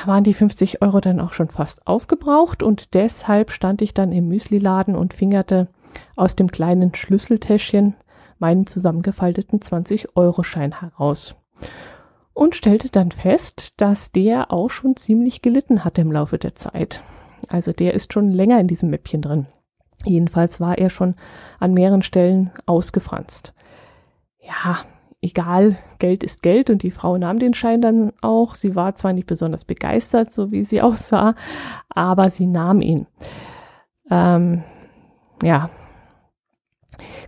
waren 0.04 0.24
die 0.24 0.34
50 0.34 0.82
Euro 0.82 1.00
dann 1.00 1.20
auch 1.20 1.32
schon 1.32 1.48
fast 1.48 1.86
aufgebraucht 1.86 2.64
und 2.64 2.94
deshalb 2.94 3.52
stand 3.52 3.82
ich 3.82 3.94
dann 3.94 4.10
im 4.10 4.26
Müsli-Laden 4.26 4.96
und 4.96 5.14
fingerte 5.14 5.68
aus 6.16 6.34
dem 6.34 6.50
kleinen 6.50 6.92
Schlüsseltäschchen 6.92 7.94
meinen 8.40 8.66
zusammengefalteten 8.66 9.60
20-Euro-Schein 9.60 10.80
heraus 10.80 11.36
und 12.34 12.56
stellte 12.56 12.90
dann 12.90 13.12
fest, 13.12 13.72
dass 13.78 14.12
der 14.12 14.52
auch 14.52 14.68
schon 14.68 14.96
ziemlich 14.96 15.40
gelitten 15.40 15.84
hatte 15.84 16.02
im 16.02 16.12
Laufe 16.12 16.38
der 16.38 16.54
Zeit. 16.56 17.02
Also 17.48 17.72
der 17.72 17.94
ist 17.94 18.12
schon 18.12 18.30
länger 18.30 18.60
in 18.60 18.68
diesem 18.68 18.90
Mäppchen 18.90 19.22
drin. 19.22 19.46
Jedenfalls 20.04 20.60
war 20.60 20.76
er 20.76 20.90
schon 20.90 21.14
an 21.60 21.72
mehreren 21.72 22.02
Stellen 22.02 22.50
ausgefranst. 22.66 23.54
Ja, 24.38 24.80
egal, 25.22 25.78
Geld 25.98 26.22
ist 26.22 26.42
Geld 26.42 26.68
und 26.68 26.82
die 26.82 26.90
Frau 26.90 27.16
nahm 27.16 27.38
den 27.38 27.54
Schein 27.54 27.80
dann 27.80 28.12
auch. 28.20 28.54
Sie 28.54 28.74
war 28.74 28.94
zwar 28.94 29.12
nicht 29.12 29.26
besonders 29.26 29.64
begeistert, 29.64 30.32
so 30.32 30.50
wie 30.50 30.64
sie 30.64 30.82
aussah, 30.82 31.34
aber 31.88 32.28
sie 32.28 32.46
nahm 32.46 32.82
ihn. 32.82 33.06
Ähm, 34.10 34.62
ja, 35.42 35.70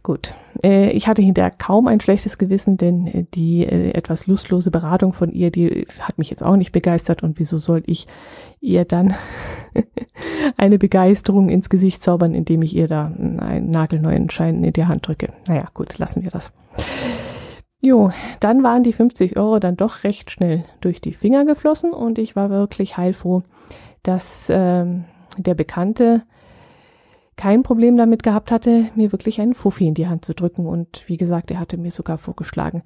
Gut, 0.02 0.34
äh, 0.62 0.90
ich 0.90 1.08
hatte 1.08 1.22
hinterher 1.22 1.50
kaum 1.50 1.86
ein 1.86 2.00
schlechtes 2.00 2.38
Gewissen, 2.38 2.76
denn 2.76 3.06
äh, 3.06 3.24
die 3.34 3.64
äh, 3.64 3.90
etwas 3.92 4.26
lustlose 4.26 4.70
Beratung 4.70 5.12
von 5.12 5.30
ihr, 5.30 5.50
die 5.50 5.86
hat 6.00 6.18
mich 6.18 6.30
jetzt 6.30 6.42
auch 6.42 6.56
nicht 6.56 6.72
begeistert 6.72 7.22
und 7.22 7.38
wieso 7.38 7.58
soll 7.58 7.82
ich 7.86 8.06
ihr 8.60 8.84
dann 8.84 9.14
eine 10.56 10.78
Begeisterung 10.78 11.48
ins 11.48 11.68
Gesicht 11.68 12.02
zaubern, 12.02 12.34
indem 12.34 12.62
ich 12.62 12.74
ihr 12.74 12.88
da 12.88 13.06
einen 13.06 13.70
nagelneuen 13.70 14.30
Schein 14.30 14.64
in 14.64 14.72
die 14.72 14.86
Hand 14.86 15.06
drücke. 15.06 15.32
Naja, 15.48 15.68
gut, 15.74 15.98
lassen 15.98 16.22
wir 16.22 16.30
das. 16.30 16.52
Jo, 17.82 18.10
dann 18.40 18.62
waren 18.62 18.82
die 18.82 18.92
50 18.92 19.38
Euro 19.38 19.58
dann 19.58 19.76
doch 19.76 20.02
recht 20.02 20.30
schnell 20.30 20.64
durch 20.80 21.00
die 21.00 21.12
Finger 21.12 21.44
geflossen 21.44 21.92
und 21.92 22.18
ich 22.18 22.34
war 22.34 22.50
wirklich 22.50 22.96
heilfroh, 22.96 23.42
dass 24.02 24.48
ähm, 24.50 25.04
der 25.36 25.54
Bekannte 25.54 26.22
kein 27.36 27.62
Problem 27.62 27.96
damit 27.96 28.22
gehabt 28.22 28.50
hatte, 28.50 28.90
mir 28.94 29.12
wirklich 29.12 29.40
einen 29.40 29.54
Fuffi 29.54 29.86
in 29.86 29.94
die 29.94 30.08
Hand 30.08 30.24
zu 30.24 30.34
drücken. 30.34 30.66
Und 30.66 31.04
wie 31.06 31.16
gesagt, 31.16 31.50
er 31.50 31.60
hatte 31.60 31.76
mir 31.76 31.90
sogar 31.90 32.18
vorgeschlagen, 32.18 32.82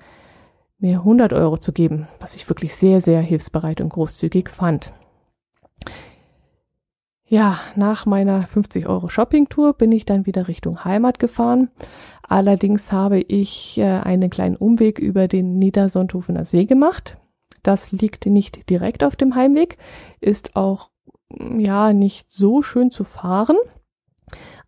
mir 0.78 0.98
100 0.98 1.32
Euro 1.32 1.58
zu 1.58 1.72
geben, 1.72 2.08
was 2.18 2.34
ich 2.34 2.48
wirklich 2.48 2.74
sehr, 2.74 3.00
sehr 3.00 3.20
hilfsbereit 3.20 3.80
und 3.80 3.90
großzügig 3.90 4.48
fand. 4.48 4.92
Ja, 7.26 7.60
nach 7.76 8.06
meiner 8.06 8.42
50 8.42 8.88
Euro 8.88 9.08
Shoppingtour 9.08 9.74
bin 9.74 9.92
ich 9.92 10.04
dann 10.04 10.26
wieder 10.26 10.48
Richtung 10.48 10.84
Heimat 10.84 11.20
gefahren. 11.20 11.70
Allerdings 12.22 12.90
habe 12.90 13.20
ich 13.20 13.78
äh, 13.78 13.84
einen 13.84 14.30
kleinen 14.30 14.56
Umweg 14.56 14.98
über 14.98 15.28
den 15.28 15.56
Niedersonthofener 15.58 16.44
See 16.44 16.64
gemacht. 16.64 17.18
Das 17.62 17.92
liegt 17.92 18.26
nicht 18.26 18.68
direkt 18.68 19.04
auf 19.04 19.14
dem 19.14 19.36
Heimweg, 19.36 19.78
ist 20.20 20.56
auch 20.56 20.90
ja 21.38 21.92
nicht 21.92 22.30
so 22.30 22.62
schön 22.62 22.90
zu 22.90 23.04
fahren. 23.04 23.56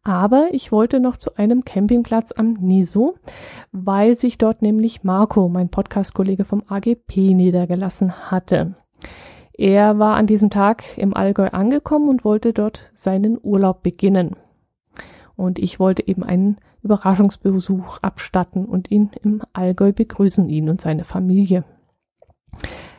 Aber 0.04 0.48
ich 0.52 0.72
wollte 0.72 0.98
noch 0.98 1.16
zu 1.16 1.36
einem 1.36 1.64
Campingplatz 1.64 2.32
am 2.32 2.54
Niso, 2.54 3.14
weil 3.70 4.16
sich 4.16 4.36
dort 4.36 4.60
nämlich 4.60 5.04
Marco, 5.04 5.48
mein 5.48 5.68
Podcast-Kollege 5.68 6.44
vom 6.44 6.62
AGP, 6.66 7.34
niedergelassen 7.34 8.30
hatte. 8.30 8.74
Er 9.52 9.98
war 9.98 10.16
an 10.16 10.26
diesem 10.26 10.50
Tag 10.50 10.98
im 10.98 11.14
Allgäu 11.14 11.48
angekommen 11.48 12.08
und 12.08 12.24
wollte 12.24 12.52
dort 12.52 12.90
seinen 12.94 13.38
Urlaub 13.40 13.82
beginnen. 13.82 14.36
Und 15.36 15.58
ich 15.58 15.78
wollte 15.78 16.06
eben 16.06 16.24
einen 16.24 16.56
Überraschungsbesuch 16.82 17.98
abstatten 18.02 18.64
und 18.64 18.90
ihn 18.90 19.10
im 19.22 19.42
Allgäu 19.52 19.92
begrüßen, 19.92 20.48
ihn 20.48 20.68
und 20.68 20.80
seine 20.80 21.04
Familie. 21.04 21.64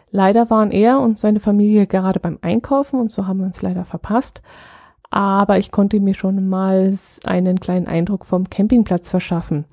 Leider 0.09 0.49
waren 0.49 0.71
er 0.71 0.99
und 0.99 1.19
seine 1.19 1.39
Familie 1.39 1.87
gerade 1.87 2.19
beim 2.19 2.37
Einkaufen 2.41 2.99
und 2.99 3.11
so 3.11 3.27
haben 3.27 3.39
wir 3.39 3.45
uns 3.45 3.61
leider 3.61 3.83
verpasst 3.83 4.41
aber 5.13 5.59
ich 5.59 5.69
konnte 5.69 5.99
mir 5.99 6.15
schon 6.15 6.49
mal 6.49 6.91
einen 7.23 7.59
kleinen 7.59 7.85
Eindruck 7.85 8.25
vom 8.25 8.49
Campingplatz 8.49 9.11
verschaffen. 9.11 9.65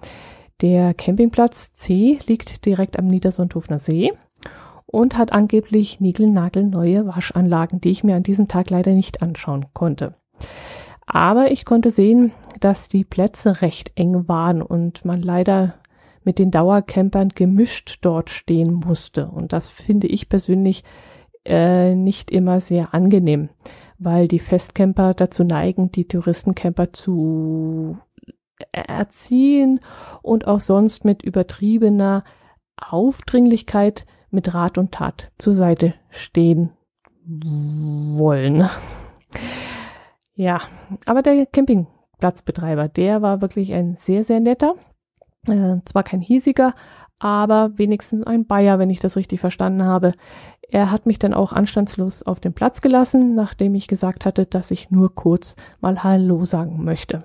Der 0.60 0.92
Campingplatz 0.92 1.72
C 1.72 2.18
liegt 2.26 2.66
direkt 2.66 2.98
am 2.98 3.06
Niedersundhofener 3.06 3.78
See 3.78 4.12
und 4.84 5.16
hat 5.16 5.32
angeblich 5.32 5.98
niegelnagelneue 5.98 7.06
Waschanlagen, 7.06 7.80
die 7.80 7.88
ich 7.88 8.04
mir 8.04 8.16
an 8.16 8.22
diesem 8.22 8.48
Tag 8.48 8.68
leider 8.68 8.92
nicht 8.92 9.22
anschauen 9.22 9.64
konnte. 9.72 10.14
Aber 11.06 11.50
ich 11.50 11.64
konnte 11.64 11.90
sehen, 11.90 12.32
dass 12.60 12.88
die 12.88 13.04
Plätze 13.04 13.62
recht 13.62 13.92
eng 13.94 14.28
waren 14.28 14.60
und 14.60 15.06
man 15.06 15.22
leider 15.22 15.76
mit 16.22 16.38
den 16.38 16.50
Dauercampern 16.50 17.30
gemischt 17.30 18.00
dort 18.02 18.28
stehen 18.28 18.74
musste. 18.74 19.28
Und 19.28 19.54
das 19.54 19.70
finde 19.70 20.06
ich 20.06 20.28
persönlich 20.28 20.84
äh, 21.46 21.94
nicht 21.94 22.30
immer 22.30 22.60
sehr 22.60 22.92
angenehm 22.92 23.48
weil 24.00 24.26
die 24.26 24.40
Festcamper 24.40 25.14
dazu 25.14 25.44
neigen, 25.44 25.92
die 25.92 26.08
Touristencamper 26.08 26.92
zu 26.92 27.98
erziehen 28.72 29.80
und 30.22 30.46
auch 30.46 30.60
sonst 30.60 31.04
mit 31.04 31.22
übertriebener 31.22 32.24
Aufdringlichkeit 32.76 34.06
mit 34.30 34.54
Rat 34.54 34.78
und 34.78 34.92
Tat 34.92 35.30
zur 35.38 35.54
Seite 35.54 35.94
stehen 36.08 36.70
wollen. 37.26 38.68
Ja, 40.34 40.62
aber 41.04 41.22
der 41.22 41.44
Campingplatzbetreiber, 41.46 42.88
der 42.88 43.20
war 43.20 43.42
wirklich 43.42 43.74
ein 43.74 43.96
sehr, 43.96 44.24
sehr 44.24 44.40
netter. 44.40 44.74
Äh, 45.46 45.76
zwar 45.84 46.02
kein 46.02 46.20
hiesiger, 46.20 46.74
aber 47.18 47.76
wenigstens 47.76 48.26
ein 48.26 48.46
Bayer, 48.46 48.78
wenn 48.78 48.90
ich 48.90 49.00
das 49.00 49.16
richtig 49.16 49.40
verstanden 49.40 49.84
habe. 49.84 50.14
Er 50.70 50.90
hat 50.90 51.04
mich 51.04 51.18
dann 51.18 51.34
auch 51.34 51.52
anstandslos 51.52 52.22
auf 52.22 52.38
den 52.38 52.52
Platz 52.52 52.80
gelassen, 52.80 53.34
nachdem 53.34 53.74
ich 53.74 53.88
gesagt 53.88 54.24
hatte, 54.24 54.46
dass 54.46 54.70
ich 54.70 54.90
nur 54.90 55.14
kurz 55.14 55.56
mal 55.80 56.04
Hallo 56.04 56.44
sagen 56.44 56.84
möchte. 56.84 57.24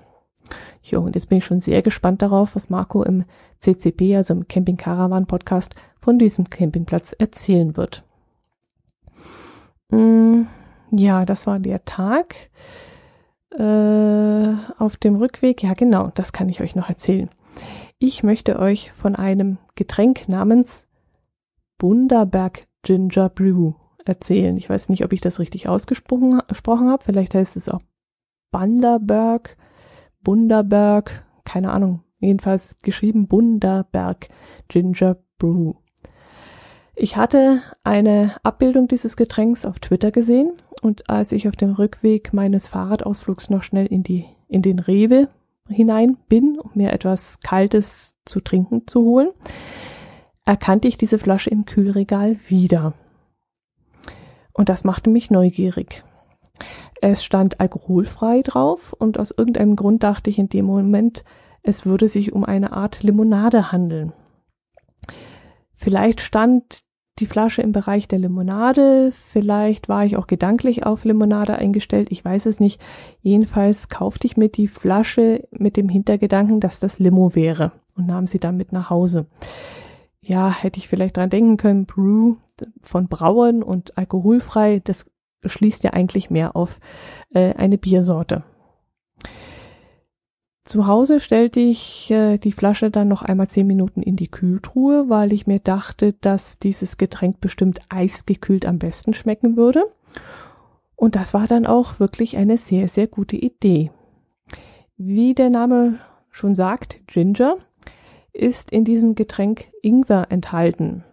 Jo, 0.82 1.00
und 1.00 1.14
jetzt 1.14 1.28
bin 1.28 1.38
ich 1.38 1.46
schon 1.46 1.60
sehr 1.60 1.82
gespannt 1.82 2.22
darauf, 2.22 2.56
was 2.56 2.70
Marco 2.70 3.02
im 3.02 3.24
CCP, 3.58 4.16
also 4.16 4.34
im 4.34 4.48
Camping 4.48 4.76
Caravan 4.76 5.26
Podcast, 5.26 5.74
von 6.00 6.18
diesem 6.18 6.50
Campingplatz 6.50 7.12
erzählen 7.12 7.76
wird. 7.76 8.04
Mm, 9.90 10.42
ja, 10.90 11.24
das 11.24 11.46
war 11.46 11.58
der 11.58 11.84
Tag. 11.84 12.50
Äh, 13.56 14.54
auf 14.78 14.96
dem 14.96 15.16
Rückweg, 15.16 15.62
ja 15.62 15.74
genau, 15.74 16.10
das 16.14 16.32
kann 16.32 16.48
ich 16.48 16.60
euch 16.60 16.74
noch 16.74 16.88
erzählen. 16.88 17.30
Ich 17.98 18.22
möchte 18.22 18.58
euch 18.58 18.92
von 18.92 19.16
einem 19.16 19.58
Getränk 19.74 20.28
namens 20.28 20.86
Bunderberg 21.78 22.65
Ginger 22.86 23.28
Brew 23.30 23.72
erzählen. 24.04 24.56
Ich 24.56 24.70
weiß 24.70 24.90
nicht, 24.90 25.04
ob 25.04 25.12
ich 25.12 25.20
das 25.20 25.40
richtig 25.40 25.68
ausgesprochen 25.68 26.38
habe. 26.38 27.04
Vielleicht 27.04 27.34
heißt 27.34 27.56
es 27.56 27.68
auch 27.68 27.80
Bunderberg, 28.52 29.56
Bunderberg, 30.22 31.26
keine 31.44 31.72
Ahnung. 31.72 32.04
Jedenfalls 32.20 32.76
geschrieben 32.82 33.26
Bunderberg 33.26 34.28
Ginger 34.68 35.16
Brew. 35.36 35.74
Ich 36.94 37.16
hatte 37.16 37.60
eine 37.82 38.36
Abbildung 38.44 38.86
dieses 38.86 39.16
Getränks 39.16 39.66
auf 39.66 39.80
Twitter 39.80 40.12
gesehen 40.12 40.52
und 40.80 41.10
als 41.10 41.32
ich 41.32 41.48
auf 41.48 41.56
dem 41.56 41.72
Rückweg 41.72 42.32
meines 42.32 42.68
Fahrradausflugs 42.68 43.50
noch 43.50 43.64
schnell 43.64 43.86
in 43.86 44.04
die 44.04 44.26
in 44.46 44.62
den 44.62 44.78
Rewe 44.78 45.28
hinein 45.68 46.18
bin, 46.28 46.60
um 46.60 46.70
mir 46.74 46.92
etwas 46.92 47.40
Kaltes 47.40 48.14
zu 48.24 48.40
trinken 48.40 48.86
zu 48.86 49.02
holen, 49.02 49.30
erkannte 50.46 50.88
ich 50.88 50.96
diese 50.96 51.18
Flasche 51.18 51.50
im 51.50 51.66
Kühlregal 51.66 52.38
wieder. 52.48 52.94
Und 54.52 54.70
das 54.70 54.84
machte 54.84 55.10
mich 55.10 55.30
neugierig. 55.30 56.04
Es 57.02 57.22
stand 57.22 57.60
alkoholfrei 57.60 58.40
drauf 58.40 58.94
und 58.94 59.18
aus 59.18 59.30
irgendeinem 59.30 59.76
Grund 59.76 60.02
dachte 60.02 60.30
ich 60.30 60.38
in 60.38 60.48
dem 60.48 60.64
Moment, 60.64 61.24
es 61.62 61.84
würde 61.84 62.08
sich 62.08 62.32
um 62.32 62.44
eine 62.44 62.72
Art 62.72 63.02
Limonade 63.02 63.70
handeln. 63.70 64.12
Vielleicht 65.72 66.22
stand 66.22 66.80
die 67.18 67.26
Flasche 67.26 67.60
im 67.60 67.72
Bereich 67.72 68.08
der 68.08 68.18
Limonade, 68.18 69.10
vielleicht 69.12 69.88
war 69.88 70.04
ich 70.04 70.16
auch 70.16 70.26
gedanklich 70.26 70.86
auf 70.86 71.04
Limonade 71.04 71.56
eingestellt, 71.56 72.08
ich 72.10 72.24
weiß 72.24 72.46
es 72.46 72.60
nicht. 72.60 72.80
Jedenfalls 73.20 73.88
kaufte 73.88 74.26
ich 74.26 74.36
mir 74.36 74.48
die 74.48 74.68
Flasche 74.68 75.46
mit 75.50 75.76
dem 75.76 75.88
Hintergedanken, 75.88 76.60
dass 76.60 76.78
das 76.78 76.98
Limo 76.98 77.34
wäre 77.34 77.72
und 77.96 78.06
nahm 78.06 78.26
sie 78.26 78.38
dann 78.38 78.56
mit 78.56 78.72
nach 78.72 78.90
Hause 78.90 79.26
ja, 80.26 80.50
hätte 80.50 80.78
ich 80.78 80.88
vielleicht 80.88 81.16
dran 81.16 81.30
denken 81.30 81.56
können, 81.56 81.86
Brew 81.86 82.36
von 82.82 83.06
Brauen 83.06 83.62
und 83.62 83.96
alkoholfrei, 83.96 84.80
das 84.82 85.06
schließt 85.44 85.84
ja 85.84 85.92
eigentlich 85.92 86.30
mehr 86.30 86.56
auf 86.56 86.80
äh, 87.32 87.54
eine 87.54 87.78
Biersorte. 87.78 88.42
Zu 90.64 90.88
Hause 90.88 91.20
stellte 91.20 91.60
ich 91.60 92.10
äh, 92.10 92.38
die 92.38 92.50
Flasche 92.50 92.90
dann 92.90 93.06
noch 93.06 93.22
einmal 93.22 93.46
zehn 93.46 93.68
Minuten 93.68 94.02
in 94.02 94.16
die 94.16 94.30
Kühltruhe, 94.30 95.08
weil 95.08 95.32
ich 95.32 95.46
mir 95.46 95.60
dachte, 95.60 96.14
dass 96.14 96.58
dieses 96.58 96.96
Getränk 96.96 97.40
bestimmt 97.40 97.78
eisgekühlt 97.88 98.66
am 98.66 98.80
besten 98.80 99.14
schmecken 99.14 99.56
würde. 99.56 99.84
Und 100.96 101.14
das 101.14 101.34
war 101.34 101.46
dann 101.46 101.66
auch 101.66 102.00
wirklich 102.00 102.36
eine 102.36 102.58
sehr, 102.58 102.88
sehr 102.88 103.06
gute 103.06 103.36
Idee. 103.36 103.92
Wie 104.96 105.34
der 105.34 105.50
Name 105.50 106.00
schon 106.30 106.56
sagt, 106.56 107.06
Ginger, 107.06 107.58
ist 108.36 108.70
in 108.70 108.84
diesem 108.84 109.14
Getränk 109.14 109.66
Ingwer 109.82 110.26
enthalten. 110.30 111.04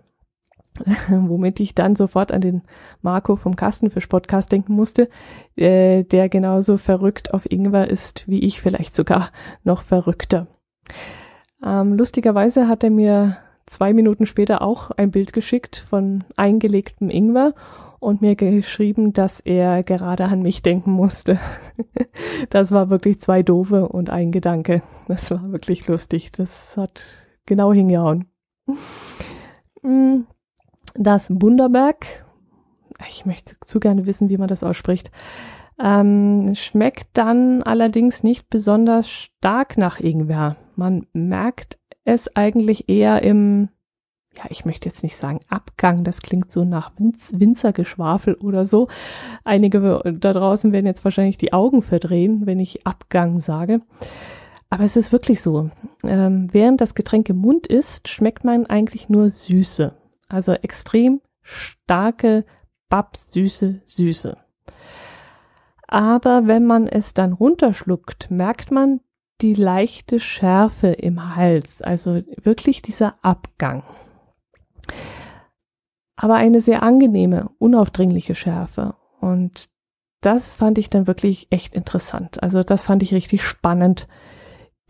Womit 1.09 1.59
ich 1.59 1.75
dann 1.75 1.95
sofort 1.95 2.31
an 2.31 2.41
den 2.41 2.63
Marco 3.01 3.35
vom 3.35 3.55
Kastenfisch-Podcast 3.55 4.51
denken 4.51 4.73
musste, 4.73 5.09
äh, 5.55 6.03
der 6.03 6.29
genauso 6.29 6.77
verrückt 6.77 7.33
auf 7.33 7.49
Ingwer 7.49 7.89
ist 7.89 8.27
wie 8.27 8.43
ich, 8.43 8.61
vielleicht 8.61 8.95
sogar 8.95 9.31
noch 9.63 9.83
verrückter. 9.83 10.47
Ähm, 11.63 11.93
lustigerweise 11.93 12.67
hat 12.67 12.83
er 12.83 12.89
mir 12.89 13.37
zwei 13.65 13.93
Minuten 13.93 14.25
später 14.25 14.61
auch 14.61 14.91
ein 14.91 15.11
Bild 15.11 15.33
geschickt 15.33 15.77
von 15.77 16.23
eingelegtem 16.35 17.09
Ingwer 17.09 17.53
und 18.03 18.21
mir 18.21 18.35
geschrieben, 18.35 19.13
dass 19.13 19.39
er 19.39 19.83
gerade 19.83 20.25
an 20.25 20.41
mich 20.41 20.61
denken 20.61 20.91
musste. 20.91 21.39
das 22.49 22.71
war 22.71 22.89
wirklich 22.89 23.19
zwei 23.19 23.43
Doofe 23.43 23.87
und 23.87 24.09
ein 24.09 24.31
Gedanke. 24.31 24.83
Das 25.07 25.31
war 25.31 25.51
wirklich 25.51 25.87
lustig. 25.87 26.31
Das 26.31 26.77
hat 26.77 27.03
genau 27.45 27.73
hingehauen. 27.73 28.25
Mm, 29.81 30.21
das 30.95 31.27
Bunderberg, 31.29 32.25
ich 33.07 33.25
möchte 33.25 33.55
zu 33.61 33.79
gerne 33.79 34.05
wissen, 34.05 34.29
wie 34.29 34.37
man 34.37 34.47
das 34.47 34.63
ausspricht, 34.63 35.11
ähm, 35.79 36.53
schmeckt 36.55 37.07
dann 37.13 37.63
allerdings 37.63 38.23
nicht 38.23 38.49
besonders 38.49 39.09
stark 39.09 39.77
nach 39.77 39.99
Ingwer. 39.99 40.57
Man 40.75 41.07
merkt 41.13 41.79
es 42.05 42.35
eigentlich 42.35 42.89
eher 42.89 43.23
im 43.23 43.69
ja, 44.37 44.45
ich 44.49 44.65
möchte 44.65 44.89
jetzt 44.89 45.03
nicht 45.03 45.15
sagen 45.15 45.39
Abgang, 45.49 46.03
das 46.03 46.21
klingt 46.21 46.51
so 46.51 46.63
nach 46.63 46.91
Winz 46.97 47.33
Winzergeschwafel 47.35 48.35
oder 48.35 48.65
so. 48.65 48.87
Einige 49.43 50.01
da 50.19 50.33
draußen 50.33 50.71
werden 50.71 50.85
jetzt 50.85 51.03
wahrscheinlich 51.03 51.37
die 51.37 51.53
Augen 51.53 51.81
verdrehen, 51.81 52.45
wenn 52.45 52.59
ich 52.59 52.85
Abgang 52.85 53.39
sage. 53.39 53.81
Aber 54.69 54.85
es 54.85 54.95
ist 54.95 55.11
wirklich 55.11 55.41
so. 55.41 55.69
Ähm, 56.03 56.49
während 56.51 56.81
das 56.81 56.95
Getränk 56.95 57.29
im 57.29 57.37
Mund 57.37 57.67
ist, 57.67 58.07
schmeckt 58.07 58.43
man 58.43 58.65
eigentlich 58.65 59.07
nur 59.07 59.29
Süße. 59.29 59.93
Also 60.29 60.53
extrem 60.53 61.21
starke, 61.41 62.45
babsüße 62.89 63.81
Süße. 63.85 64.37
Aber 65.87 66.47
wenn 66.47 66.65
man 66.65 66.87
es 66.87 67.13
dann 67.13 67.33
runterschluckt, 67.33 68.31
merkt 68.31 68.71
man 68.71 68.99
die 69.41 69.53
leichte 69.53 70.19
Schärfe 70.19 70.87
im 70.87 71.35
Hals, 71.35 71.81
also 71.81 72.21
wirklich 72.41 72.81
dieser 72.81 73.15
Abgang. 73.21 73.83
Aber 76.15 76.35
eine 76.35 76.61
sehr 76.61 76.83
angenehme, 76.83 77.49
unaufdringliche 77.59 78.35
Schärfe. 78.35 78.95
Und 79.19 79.69
das 80.21 80.53
fand 80.53 80.77
ich 80.77 80.89
dann 80.89 81.07
wirklich 81.07 81.47
echt 81.49 81.75
interessant. 81.75 82.41
Also 82.41 82.63
das 82.63 82.83
fand 82.83 83.03
ich 83.03 83.13
richtig 83.13 83.43
spannend, 83.43 84.07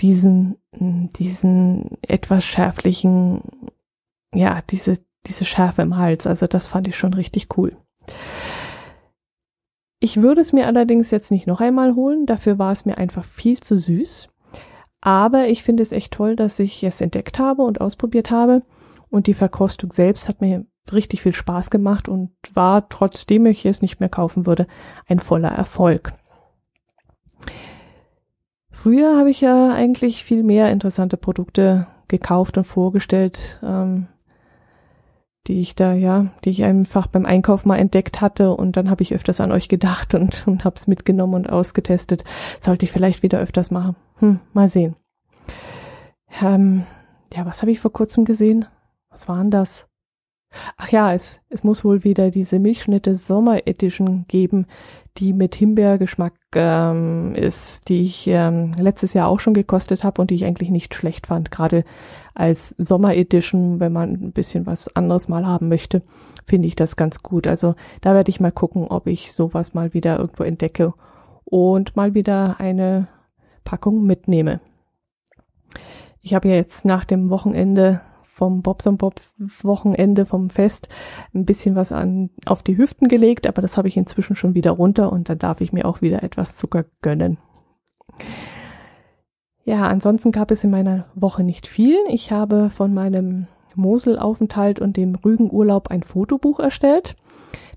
diesen, 0.01 0.57
diesen 0.71 1.97
etwas 2.01 2.45
schärflichen, 2.45 3.41
ja, 4.33 4.61
diese, 4.69 4.99
diese 5.25 5.45
Schärfe 5.45 5.81
im 5.81 5.97
Hals. 5.97 6.27
Also 6.27 6.47
das 6.47 6.67
fand 6.67 6.87
ich 6.87 6.97
schon 6.97 7.13
richtig 7.13 7.57
cool. 7.57 7.77
Ich 9.99 10.21
würde 10.21 10.41
es 10.41 10.51
mir 10.51 10.67
allerdings 10.67 11.11
jetzt 11.11 11.31
nicht 11.31 11.47
noch 11.47 11.61
einmal 11.61 11.95
holen. 11.95 12.25
Dafür 12.25 12.59
war 12.59 12.73
es 12.73 12.85
mir 12.85 12.97
einfach 12.97 13.23
viel 13.23 13.59
zu 13.61 13.77
süß. 13.77 14.29
Aber 14.99 15.47
ich 15.47 15.63
finde 15.63 15.83
es 15.83 15.91
echt 15.91 16.13
toll, 16.13 16.35
dass 16.35 16.59
ich 16.59 16.83
es 16.83 17.01
entdeckt 17.01 17.39
habe 17.39 17.61
und 17.63 17.81
ausprobiert 17.81 18.29
habe. 18.29 18.63
Und 19.13 19.27
die 19.27 19.35
Verkostung 19.35 19.91
selbst 19.91 20.27
hat 20.27 20.41
mir 20.41 20.65
richtig 20.91 21.21
viel 21.21 21.35
Spaß 21.35 21.69
gemacht 21.69 22.09
und 22.09 22.31
war, 22.55 22.89
trotzdem 22.89 23.45
ich 23.45 23.63
es 23.63 23.83
nicht 23.83 23.99
mehr 23.99 24.09
kaufen 24.09 24.47
würde, 24.47 24.65
ein 25.05 25.19
voller 25.19 25.51
Erfolg. 25.51 26.13
Früher 28.71 29.15
habe 29.15 29.29
ich 29.29 29.39
ja 29.39 29.71
eigentlich 29.71 30.23
viel 30.23 30.41
mehr 30.41 30.71
interessante 30.71 31.15
Produkte 31.15 31.85
gekauft 32.07 32.57
und 32.57 32.63
vorgestellt, 32.63 33.59
ähm, 33.61 34.07
die 35.45 35.61
ich 35.61 35.75
da, 35.75 35.93
ja, 35.93 36.31
die 36.43 36.49
ich 36.49 36.63
einfach 36.63 37.05
beim 37.05 37.27
Einkauf 37.27 37.67
mal 37.67 37.77
entdeckt 37.77 38.19
hatte 38.19 38.55
und 38.55 38.77
dann 38.77 38.89
habe 38.89 39.03
ich 39.03 39.13
öfters 39.13 39.41
an 39.41 39.51
euch 39.51 39.69
gedacht 39.69 40.15
und, 40.15 40.47
und 40.47 40.65
habe 40.65 40.75
es 40.75 40.87
mitgenommen 40.87 41.35
und 41.35 41.51
ausgetestet. 41.51 42.23
Sollte 42.59 42.85
ich 42.85 42.91
vielleicht 42.91 43.21
wieder 43.21 43.37
öfters 43.37 43.69
machen. 43.69 43.95
Hm, 44.15 44.39
mal 44.53 44.69
sehen. 44.69 44.95
Ähm, 46.41 46.87
ja, 47.31 47.45
was 47.45 47.61
habe 47.61 47.69
ich 47.69 47.79
vor 47.79 47.93
kurzem 47.93 48.25
gesehen? 48.25 48.65
Was 49.13 49.27
waren 49.27 49.51
das? 49.51 49.87
Ach 50.75 50.89
ja, 50.89 51.13
es, 51.13 51.39
es 51.49 51.63
muss 51.63 51.85
wohl 51.85 52.03
wieder 52.03 52.31
diese 52.31 52.59
Milchschnitte 52.59 53.15
Sommer 53.15 53.67
Edition 53.67 54.25
geben, 54.27 54.65
die 55.17 55.33
mit 55.33 55.55
Himbeergeschmack 55.55 56.33
ähm, 56.55 57.35
ist, 57.35 57.87
die 57.89 58.01
ich 58.01 58.27
ähm, 58.27 58.71
letztes 58.79 59.13
Jahr 59.13 59.27
auch 59.27 59.39
schon 59.39 59.53
gekostet 59.53 60.03
habe 60.03 60.19
und 60.21 60.31
die 60.31 60.35
ich 60.35 60.45
eigentlich 60.45 60.71
nicht 60.71 60.95
schlecht 60.95 61.27
fand. 61.27 61.51
Gerade 61.51 61.83
als 62.33 62.69
Sommer 62.79 63.15
Edition, 63.15 63.79
wenn 63.79 63.93
man 63.93 64.13
ein 64.13 64.31
bisschen 64.31 64.65
was 64.65 64.95
anderes 64.95 65.27
mal 65.27 65.45
haben 65.45 65.69
möchte, 65.69 66.01
finde 66.45 66.67
ich 66.67 66.75
das 66.75 66.95
ganz 66.95 67.21
gut. 67.21 67.45
Also 67.47 67.75
da 68.01 68.15
werde 68.15 68.31
ich 68.31 68.39
mal 68.39 68.51
gucken, 68.51 68.87
ob 68.87 69.05
ich 69.05 69.31
sowas 69.31 69.75
mal 69.75 69.93
wieder 69.93 70.17
irgendwo 70.17 70.43
entdecke 70.43 70.93
und 71.45 71.95
mal 71.95 72.15
wieder 72.15 72.59
eine 72.59 73.07
Packung 73.63 74.03
mitnehme. 74.05 74.59
Ich 76.21 76.33
habe 76.33 76.49
ja 76.49 76.55
jetzt 76.55 76.85
nach 76.85 77.05
dem 77.05 77.29
Wochenende 77.29 78.01
vom 78.33 78.63
Bobs 78.63 78.87
und 78.87 78.97
Bob 78.97 79.21
Wochenende 79.61 80.25
vom 80.25 80.49
Fest 80.49 80.89
ein 81.35 81.45
bisschen 81.45 81.75
was 81.75 81.91
an, 81.91 82.31
auf 82.47 82.63
die 82.63 82.75
Hüften 82.75 83.07
gelegt, 83.07 83.45
aber 83.45 83.61
das 83.61 83.77
habe 83.77 83.87
ich 83.87 83.95
inzwischen 83.95 84.35
schon 84.35 84.55
wieder 84.55 84.71
runter 84.71 85.11
und 85.11 85.29
dann 85.29 85.37
darf 85.37 85.61
ich 85.61 85.71
mir 85.71 85.85
auch 85.85 86.01
wieder 86.01 86.23
etwas 86.23 86.55
Zucker 86.55 86.85
gönnen. 87.03 87.37
Ja, 89.65 89.87
ansonsten 89.87 90.31
gab 90.31 90.49
es 90.49 90.63
in 90.63 90.71
meiner 90.71 91.05
Woche 91.13 91.43
nicht 91.43 91.67
viel. 91.67 91.97
Ich 92.09 92.31
habe 92.31 92.71
von 92.71 92.91
meinem 92.91 93.45
Moselaufenthalt 93.75 94.79
und 94.79 94.97
dem 94.97 95.13
Rügenurlaub 95.13 95.91
ein 95.91 96.01
Fotobuch 96.01 96.59
erstellt. 96.59 97.15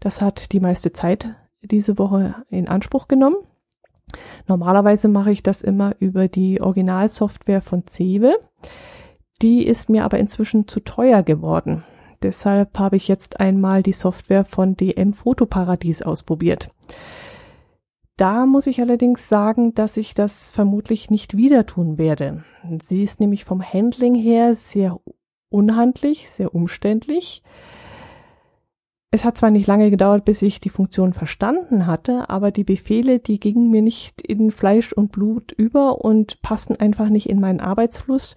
Das 0.00 0.22
hat 0.22 0.52
die 0.52 0.60
meiste 0.60 0.94
Zeit 0.94 1.36
diese 1.60 1.98
Woche 1.98 2.34
in 2.48 2.66
Anspruch 2.66 3.08
genommen. 3.08 3.36
Normalerweise 4.48 5.08
mache 5.08 5.32
ich 5.32 5.42
das 5.42 5.60
immer 5.60 5.96
über 5.98 6.28
die 6.28 6.62
Originalsoftware 6.62 7.60
von 7.60 7.86
Cewe. 7.86 8.38
Die 9.42 9.66
ist 9.66 9.90
mir 9.90 10.04
aber 10.04 10.18
inzwischen 10.18 10.66
zu 10.66 10.80
teuer 10.80 11.22
geworden. 11.22 11.84
Deshalb 12.22 12.78
habe 12.78 12.96
ich 12.96 13.08
jetzt 13.08 13.40
einmal 13.40 13.82
die 13.82 13.92
Software 13.92 14.44
von 14.44 14.76
DM 14.76 15.12
Fotoparadies 15.12 16.02
ausprobiert. 16.02 16.70
Da 18.16 18.46
muss 18.46 18.66
ich 18.66 18.80
allerdings 18.80 19.28
sagen, 19.28 19.74
dass 19.74 19.98
ich 19.98 20.14
das 20.14 20.50
vermutlich 20.50 21.10
nicht 21.10 21.36
wieder 21.36 21.66
tun 21.66 21.98
werde. 21.98 22.44
Sie 22.88 23.02
ist 23.02 23.20
nämlich 23.20 23.44
vom 23.44 23.62
Handling 23.62 24.14
her 24.14 24.54
sehr 24.54 24.98
unhandlich, 25.50 26.30
sehr 26.30 26.54
umständlich. 26.54 27.42
Es 29.10 29.24
hat 29.24 29.36
zwar 29.36 29.50
nicht 29.50 29.66
lange 29.66 29.90
gedauert, 29.90 30.24
bis 30.24 30.40
ich 30.40 30.60
die 30.60 30.70
Funktion 30.70 31.12
verstanden 31.12 31.86
hatte, 31.86 32.30
aber 32.30 32.50
die 32.50 32.64
Befehle, 32.64 33.18
die 33.18 33.38
gingen 33.38 33.70
mir 33.70 33.82
nicht 33.82 34.22
in 34.22 34.50
Fleisch 34.50 34.94
und 34.94 35.12
Blut 35.12 35.52
über 35.52 36.02
und 36.02 36.40
passten 36.40 36.76
einfach 36.76 37.10
nicht 37.10 37.28
in 37.28 37.38
meinen 37.38 37.60
Arbeitsfluss 37.60 38.34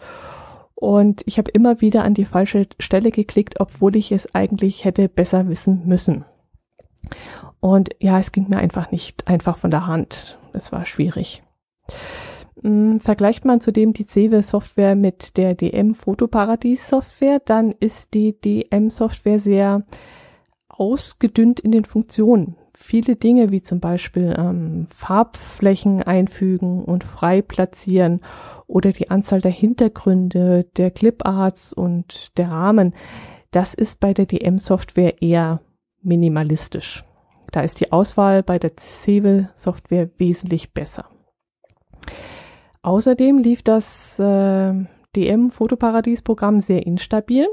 und 0.79 1.23
ich 1.25 1.37
habe 1.37 1.51
immer 1.51 1.81
wieder 1.81 2.05
an 2.05 2.13
die 2.13 2.23
falsche 2.23 2.65
Stelle 2.79 3.11
geklickt, 3.11 3.59
obwohl 3.59 3.97
ich 3.97 4.13
es 4.13 4.33
eigentlich 4.33 4.85
hätte 4.85 5.09
besser 5.09 5.49
wissen 5.49 5.85
müssen. 5.85 6.23
Und 7.59 7.89
ja, 7.99 8.17
es 8.17 8.31
ging 8.31 8.47
mir 8.47 8.59
einfach 8.59 8.89
nicht 8.89 9.27
einfach 9.27 9.57
von 9.57 9.71
der 9.71 9.87
Hand. 9.87 10.37
Es 10.53 10.71
war 10.71 10.85
schwierig. 10.85 11.43
Hm, 12.61 13.01
vergleicht 13.01 13.43
man 13.43 13.59
zudem 13.59 13.91
die 13.91 14.05
Cewe 14.05 14.41
Software 14.41 14.95
mit 14.95 15.35
der 15.35 15.53
DM 15.53 15.95
Fotoparadies 15.95 16.87
Software, 16.87 17.41
dann 17.43 17.73
ist 17.81 18.13
die 18.13 18.39
DM 18.39 18.89
Software 18.89 19.39
sehr 19.39 19.83
ausgedünnt 20.69 21.59
in 21.59 21.73
den 21.73 21.83
Funktionen. 21.83 22.55
Viele 22.81 23.17
Dinge 23.17 23.51
wie 23.51 23.61
zum 23.61 23.81
Beispiel 23.81 24.33
ähm, 24.37 24.87
Farbflächen 24.89 26.01
einfügen 26.01 26.81
und 26.85 27.03
frei 27.03 27.41
platzieren 27.41 28.21
oder 28.67 28.93
die 28.93 29.11
Anzahl 29.11 29.41
der 29.41 29.51
Hintergründe, 29.51 30.63
der 30.77 30.89
Cliparts 30.89 31.73
und 31.73 32.37
der 32.37 32.49
Rahmen, 32.49 32.95
das 33.51 33.73
ist 33.73 33.99
bei 33.99 34.13
der 34.13 34.27
DM-Software 34.27 35.21
eher 35.21 35.59
minimalistisch. 36.01 37.03
Da 37.51 37.61
ist 37.61 37.81
die 37.81 37.91
Auswahl 37.91 38.43
bei 38.43 38.57
der 38.57 38.71
Cevel-Software 38.77 40.09
wesentlich 40.17 40.73
besser. 40.73 41.05
Außerdem 42.81 43.39
lief 43.39 43.61
das 43.61 44.17
äh, 44.19 44.73
DM-Fotoparadies-Programm 45.17 46.61
sehr 46.61 46.87
instabil, 46.87 47.45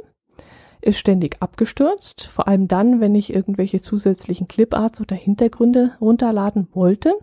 ist 0.87 0.99
ständig 0.99 1.37
abgestürzt, 1.40 2.27
vor 2.27 2.49
allem 2.49 2.68
dann, 2.68 3.01
wenn 3.01 3.14
ich 3.14 3.35
irgendwelche 3.35 3.81
zusätzlichen 3.81 4.49
Cliparts 4.49 5.01
oder 5.01 5.16
Hintergründe 5.16 5.92
runterladen 6.01 6.68
wollte 6.72 7.14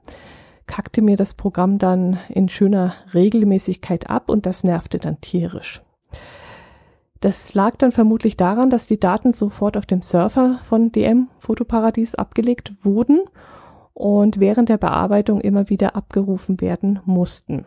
kackte 0.67 1.02
mir 1.02 1.17
das 1.17 1.34
Programm 1.34 1.78
dann 1.78 2.19
in 2.30 2.49
schöner 2.49 2.93
Regelmäßigkeit 3.13 4.10
ab 4.10 4.30
und 4.30 4.45
das 4.45 4.63
nervte 4.63 4.99
dann 4.99 5.21
tierisch. 5.21 5.82
Das 7.19 7.54
lag 7.54 7.78
dann 7.78 7.91
vermutlich 7.91 8.36
daran, 8.36 8.69
dass 8.69 8.86
die 8.86 8.99
Daten 8.99 9.34
sofort 9.34 9.78
auf 9.78 9.86
dem 9.86 10.02
Surfer 10.02 10.60
von 10.63 10.91
DM 10.91 11.30
Fotoparadies 11.39 12.15
abgelegt 12.15 12.73
wurden 12.82 13.21
und 13.93 14.39
während 14.39 14.69
der 14.69 14.78
Bearbeitung 14.78 15.39
immer 15.39 15.69
wieder 15.69 15.95
abgerufen 15.95 16.60
werden 16.60 16.99
mussten. 17.06 17.65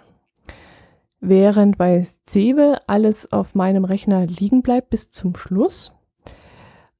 Während 1.29 1.77
bei 1.77 2.07
Cewe 2.29 2.79
alles 2.87 3.33
auf 3.33 3.57
meinem 3.57 3.85
Rechner 3.85 4.27
liegen 4.27 4.63
bleibt 4.63 4.91
bis 4.91 5.11
zum 5.11 5.35
Schluss 5.35 5.93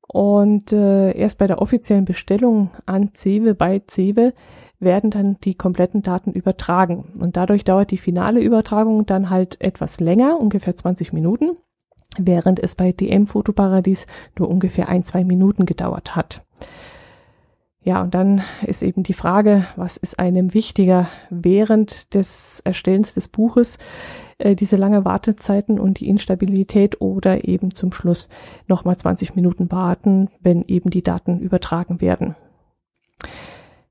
und 0.09 0.73
äh, 0.73 1.17
erst 1.17 1.39
bei 1.39 1.47
der 1.47 1.63
offiziellen 1.63 2.05
Bestellung 2.05 2.71
an 2.87 3.13
Cewe 3.15 3.55
bei 3.55 3.81
Cewe 3.89 4.35
werden 4.81 5.11
dann 5.13 5.39
die 5.45 5.55
kompletten 5.55 6.03
Daten 6.03 6.33
übertragen. 6.33 7.13
Und 7.23 7.37
dadurch 7.37 7.63
dauert 7.63 7.93
die 7.93 7.99
finale 7.99 8.41
Übertragung 8.41 9.07
dann 9.07 9.31
halt 9.31 9.61
etwas 9.61 10.01
länger, 10.01 10.41
ungefähr 10.41 10.75
20 10.75 11.13
Minuten, 11.13 11.53
während 12.19 12.59
es 12.59 12.75
bei 12.75 12.91
DM 12.91 13.29
Fotoparadies 13.29 14.09
nur 14.37 14.51
ungefähr 14.51 14.89
ein, 14.89 15.05
zwei 15.05 15.23
Minuten 15.23 15.67
gedauert 15.67 16.17
hat. 16.17 16.45
Ja, 17.87 18.03
und 18.03 18.15
dann 18.15 18.43
ist 18.67 18.83
eben 18.83 19.05
die 19.05 19.13
Frage, 19.13 19.65
was 19.77 19.97
ist 19.97 20.19
einem 20.19 20.55
wichtiger 20.55 21.07
während 21.31 22.13
des 22.15 22.61
Erstellens 22.65 23.15
des 23.15 23.29
Buches, 23.29 23.79
äh, 24.39 24.57
diese 24.57 24.75
lange 24.75 25.05
Wartezeiten 25.05 25.79
und 25.79 26.01
die 26.01 26.09
Instabilität 26.09 27.01
oder 27.01 27.47
eben 27.47 27.77
zum 27.77 27.93
Schluss 27.93 28.29
nochmal 28.67 28.97
20 28.97 29.37
Minuten 29.37 29.71
warten, 29.71 30.31
wenn 30.41 30.65
eben 30.67 30.91
die 30.91 31.05
Daten 31.05 31.39
übertragen 31.39 32.01
werden. 32.01 32.35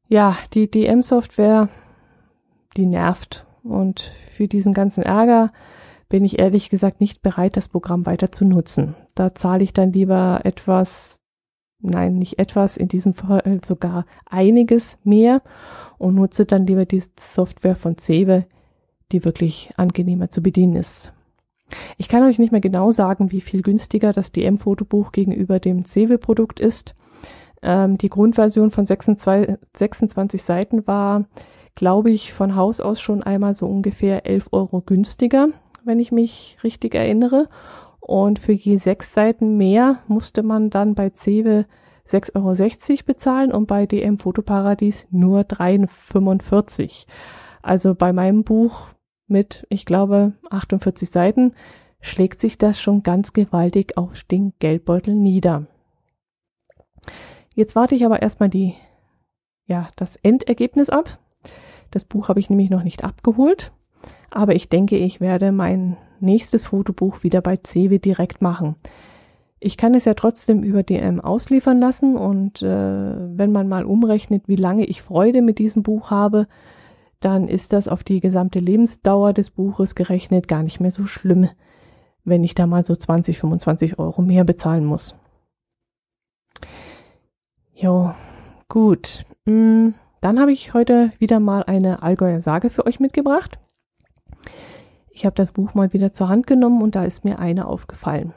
Ja, 0.09 0.35
die 0.53 0.69
DM-Software, 0.69 1.69
die 2.75 2.87
nervt. 2.87 3.45
Und 3.63 4.01
für 4.01 4.49
diesen 4.49 4.73
ganzen 4.73 5.03
Ärger 5.03 5.53
bin 6.09 6.25
ich 6.25 6.37
ehrlich 6.37 6.69
gesagt 6.69 6.99
nicht 6.99 7.21
bereit, 7.21 7.55
das 7.55 7.69
Programm 7.69 8.05
weiter 8.05 8.29
zu 8.29 8.43
nutzen. 8.43 8.95
Da 9.15 9.33
zahle 9.35 9.63
ich 9.63 9.71
dann 9.71 9.93
lieber 9.93 10.41
etwas, 10.43 11.21
nein, 11.79 12.17
nicht 12.17 12.39
etwas, 12.39 12.77
in 12.77 12.87
diesem 12.87 13.13
Fall 13.13 13.59
sogar 13.63 14.05
einiges 14.25 14.97
mehr 15.03 15.41
und 15.97 16.15
nutze 16.15 16.45
dann 16.45 16.67
lieber 16.67 16.85
die 16.85 17.03
Software 17.19 17.75
von 17.75 17.97
Cewe, 17.97 18.45
die 19.11 19.23
wirklich 19.23 19.71
angenehmer 19.77 20.29
zu 20.29 20.41
bedienen 20.41 20.75
ist. 20.75 21.13
Ich 21.97 22.09
kann 22.09 22.23
euch 22.23 22.39
nicht 22.39 22.51
mehr 22.51 22.61
genau 22.61 22.91
sagen, 22.91 23.31
wie 23.31 23.41
viel 23.41 23.61
günstiger 23.61 24.13
das 24.13 24.31
DM-Fotobuch 24.31 25.11
gegenüber 25.11 25.59
dem 25.59 25.85
Cewe-Produkt 25.85 26.59
ist. 26.59 26.95
Ähm, 27.61 27.97
die 27.97 28.09
Grundversion 28.09 28.71
von 28.71 28.85
26, 28.85 29.57
26 29.75 30.43
Seiten 30.43 30.87
war, 30.87 31.25
glaube 31.73 32.11
ich, 32.11 32.33
von 32.33 32.55
Haus 32.55 32.81
aus 32.81 33.01
schon 33.01 33.23
einmal 33.23 33.55
so 33.55 33.67
ungefähr 33.67 34.25
11 34.25 34.49
Euro 34.51 34.81
günstiger, 34.81 35.49
wenn 35.83 35.99
ich 35.99 36.11
mich 36.11 36.57
richtig 36.63 36.95
erinnere. 36.95 37.47
Und 38.05 38.37
für 38.37 38.51
je 38.51 38.77
sechs 38.77 39.15
Seiten 39.15 39.57
mehr 39.57 39.97
musste 40.07 40.43
man 40.43 40.69
dann 40.69 40.93
bei 40.93 41.09
Cewe 41.09 41.65
6,60 42.07 42.91
Euro 42.91 43.03
bezahlen 43.03 43.51
und 43.51 43.65
bei 43.65 43.87
DM 43.87 44.19
Fotoparadies 44.19 45.07
nur 45.09 45.41
3,45. 45.41 47.07
Also 47.63 47.95
bei 47.95 48.13
meinem 48.13 48.43
Buch 48.43 48.89
mit, 49.25 49.65
ich 49.69 49.87
glaube, 49.87 50.33
48 50.51 51.09
Seiten 51.09 51.53
schlägt 51.99 52.41
sich 52.41 52.59
das 52.59 52.79
schon 52.79 53.01
ganz 53.01 53.33
gewaltig 53.33 53.97
auf 53.97 54.21
den 54.21 54.53
Geldbeutel 54.59 55.15
nieder. 55.15 55.65
Jetzt 57.55 57.75
warte 57.75 57.95
ich 57.95 58.05
aber 58.05 58.21
erstmal 58.21 58.49
die, 58.49 58.75
ja, 59.65 59.89
das 59.95 60.15
Endergebnis 60.17 60.91
ab. 60.91 61.17
Das 61.89 62.05
Buch 62.05 62.29
habe 62.29 62.39
ich 62.39 62.51
nämlich 62.51 62.69
noch 62.69 62.83
nicht 62.83 63.03
abgeholt. 63.03 63.71
Aber 64.35 64.53
ich 64.53 64.67
denke, 64.67 64.97
ich 64.97 65.21
werde 65.21 65.53
mein 65.53 65.95
nächstes 66.19 66.65
Fotobuch 66.65 67.23
wieder 67.23 67.39
bei 67.39 67.55
CW 67.55 67.99
direkt 67.99 68.41
machen. 68.41 68.75
Ich 69.61 69.77
kann 69.77 69.95
es 69.95 70.03
ja 70.03 70.13
trotzdem 70.13 70.61
über 70.61 70.83
DM 70.83 71.21
ausliefern 71.21 71.79
lassen 71.79 72.17
und 72.17 72.61
äh, 72.61 72.67
wenn 72.67 73.53
man 73.53 73.69
mal 73.69 73.85
umrechnet, 73.85 74.49
wie 74.49 74.57
lange 74.57 74.83
ich 74.85 75.01
Freude 75.01 75.41
mit 75.41 75.57
diesem 75.57 75.83
Buch 75.83 76.11
habe, 76.11 76.47
dann 77.21 77.47
ist 77.47 77.71
das 77.71 77.87
auf 77.87 78.03
die 78.03 78.19
gesamte 78.19 78.59
Lebensdauer 78.59 79.31
des 79.31 79.51
Buches 79.51 79.95
gerechnet 79.95 80.49
gar 80.49 80.63
nicht 80.63 80.81
mehr 80.81 80.91
so 80.91 81.05
schlimm, 81.05 81.47
wenn 82.25 82.43
ich 82.43 82.55
da 82.55 82.67
mal 82.67 82.83
so 82.83 82.93
20, 82.93 83.39
25 83.39 83.99
Euro 83.99 84.21
mehr 84.21 84.43
bezahlen 84.43 84.83
muss. 84.83 85.15
Jo, 87.73 88.13
gut. 88.67 89.23
Mm, 89.45 89.91
dann 90.19 90.41
habe 90.41 90.51
ich 90.51 90.73
heute 90.73 91.13
wieder 91.19 91.39
mal 91.39 91.63
eine 91.63 92.03
Allgäuer 92.03 92.41
Sage 92.41 92.69
für 92.69 92.85
euch 92.85 92.99
mitgebracht. 92.99 93.59
Ich 95.15 95.25
habe 95.25 95.35
das 95.35 95.53
Buch 95.53 95.73
mal 95.73 95.93
wieder 95.93 96.11
zur 96.11 96.27
Hand 96.27 96.45
genommen 96.45 96.81
und 96.81 96.93
da 96.93 97.05
ist 97.05 97.23
mir 97.23 97.39
eine 97.39 97.67
aufgefallen. 97.67 98.33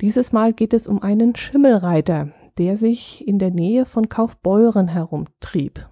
Dieses 0.00 0.32
Mal 0.32 0.54
geht 0.54 0.72
es 0.72 0.86
um 0.86 1.02
einen 1.02 1.36
Schimmelreiter, 1.36 2.30
der 2.56 2.78
sich 2.78 3.28
in 3.28 3.38
der 3.38 3.50
Nähe 3.50 3.84
von 3.84 4.08
Kaufbeuren 4.08 4.88
herumtrieb. 4.88 5.86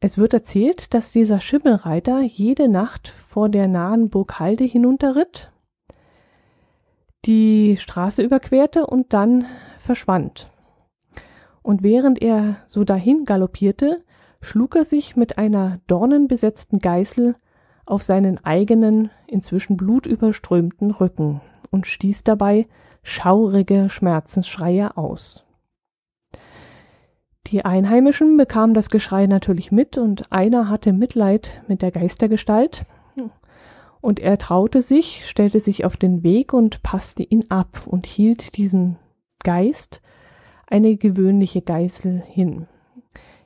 Es 0.00 0.18
wird 0.18 0.34
erzählt, 0.34 0.92
dass 0.92 1.12
dieser 1.12 1.40
Schimmelreiter 1.40 2.20
jede 2.20 2.68
Nacht 2.68 3.08
vor 3.08 3.48
der 3.48 3.68
nahen 3.68 4.10
Burg 4.10 4.38
Halde 4.38 4.64
hinunterritt, 4.64 5.50
die 7.24 7.78
Straße 7.78 8.22
überquerte 8.22 8.86
und 8.86 9.14
dann 9.14 9.46
verschwand. 9.78 10.50
Und 11.62 11.82
während 11.82 12.20
er 12.20 12.56
so 12.66 12.84
dahin 12.84 13.24
galoppierte, 13.24 14.04
schlug 14.42 14.76
er 14.76 14.84
sich 14.84 15.16
mit 15.16 15.38
einer 15.38 15.78
dornenbesetzten 15.86 16.80
Geißel 16.80 17.36
auf 17.86 18.02
seinen 18.02 18.44
eigenen, 18.44 19.10
inzwischen 19.26 19.76
blutüberströmten 19.76 20.90
Rücken 20.90 21.40
und 21.70 21.86
stieß 21.86 22.24
dabei 22.24 22.66
schaurige 23.02 23.88
Schmerzensschreie 23.88 24.96
aus. 24.96 25.44
Die 27.48 27.64
Einheimischen 27.64 28.36
bekamen 28.36 28.72
das 28.72 28.88
Geschrei 28.88 29.26
natürlich 29.26 29.72
mit 29.72 29.98
und 29.98 30.30
einer 30.32 30.68
hatte 30.68 30.92
Mitleid 30.92 31.62
mit 31.68 31.82
der 31.82 31.90
Geistergestalt 31.90 32.86
und 34.00 34.20
er 34.20 34.38
traute 34.38 34.82
sich, 34.82 35.26
stellte 35.26 35.60
sich 35.60 35.84
auf 35.84 35.96
den 35.96 36.22
Weg 36.22 36.52
und 36.52 36.82
passte 36.82 37.22
ihn 37.22 37.46
ab 37.50 37.86
und 37.86 38.06
hielt 38.06 38.56
diesem 38.56 38.96
Geist 39.42 40.02
eine 40.66 40.96
gewöhnliche 40.96 41.62
Geißel 41.62 42.22
hin. 42.26 42.66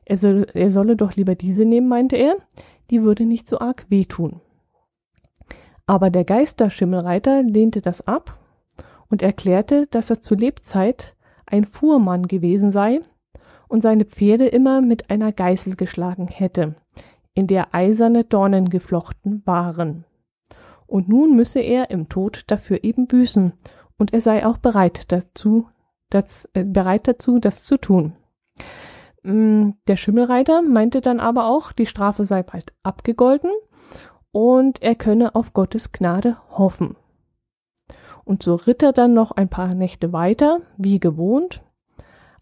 Er, 0.04 0.18
soll, 0.18 0.46
er 0.54 0.70
solle 0.70 0.96
doch 0.96 1.16
lieber 1.16 1.34
diese 1.34 1.64
nehmen, 1.64 1.88
meinte 1.88 2.16
er, 2.16 2.36
die 2.90 3.02
würde 3.02 3.24
nicht 3.24 3.48
so 3.48 3.58
arg 3.58 3.86
wehtun. 3.88 4.40
Aber 5.86 6.10
der 6.10 6.24
Geisterschimmelreiter 6.24 7.42
lehnte 7.42 7.80
das 7.80 8.06
ab 8.06 8.38
und 9.08 9.22
erklärte, 9.22 9.86
dass 9.86 10.10
er 10.10 10.20
zu 10.20 10.34
Lebzeit 10.34 11.16
ein 11.46 11.64
Fuhrmann 11.64 12.26
gewesen 12.26 12.72
sei 12.72 13.00
und 13.68 13.82
seine 13.82 14.04
Pferde 14.04 14.46
immer 14.46 14.80
mit 14.80 15.10
einer 15.10 15.32
Geißel 15.32 15.76
geschlagen 15.76 16.28
hätte, 16.28 16.74
in 17.34 17.46
der 17.46 17.74
eiserne 17.74 18.24
Dornen 18.24 18.68
geflochten 18.68 19.42
waren. 19.44 20.04
Und 20.86 21.08
nun 21.08 21.34
müsse 21.34 21.60
er 21.60 21.90
im 21.90 22.08
Tod 22.08 22.44
dafür 22.46 22.84
eben 22.84 23.06
büßen, 23.06 23.52
und 23.98 24.12
er 24.12 24.20
sei 24.20 24.44
auch 24.44 24.58
bereit 24.58 25.10
dazu, 25.10 25.68
das, 26.10 26.48
äh, 26.52 26.64
bereit 26.64 27.08
dazu, 27.08 27.38
das 27.38 27.64
zu 27.64 27.78
tun. 27.78 28.12
Mm, 29.26 29.72
der 29.88 29.96
Schimmelreiter 29.96 30.62
meinte 30.62 31.00
dann 31.00 31.18
aber 31.18 31.46
auch, 31.46 31.72
die 31.72 31.86
Strafe 31.86 32.24
sei 32.24 32.44
bald 32.44 32.72
abgegolten 32.84 33.50
und 34.30 34.82
er 34.82 34.94
könne 34.94 35.34
auf 35.34 35.52
Gottes 35.52 35.90
Gnade 35.90 36.36
hoffen. 36.50 36.94
Und 38.24 38.44
so 38.44 38.54
ritt 38.54 38.84
er 38.84 38.92
dann 38.92 39.14
noch 39.14 39.32
ein 39.32 39.48
paar 39.48 39.74
Nächte 39.74 40.12
weiter, 40.12 40.60
wie 40.76 41.00
gewohnt, 41.00 41.64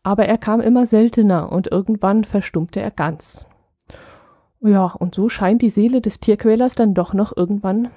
aber 0.03 0.27
er 0.27 0.37
kam 0.37 0.61
immer 0.61 0.85
seltener 0.85 1.51
und 1.51 1.69
irgendwann 1.69 2.25
verstummte 2.25 2.81
er 2.81 2.91
ganz. 2.91 3.47
Ja, 4.61 4.85
und 4.85 5.15
so 5.15 5.31
scheint 5.31 5.63
die 5.63 5.71
Seele 5.71 6.03
des 6.03 6.21
Tierquälers 6.21 6.75
dann 6.75 6.93
doch 6.93 7.15
noch 7.15 7.35
irgendwann 7.35 7.89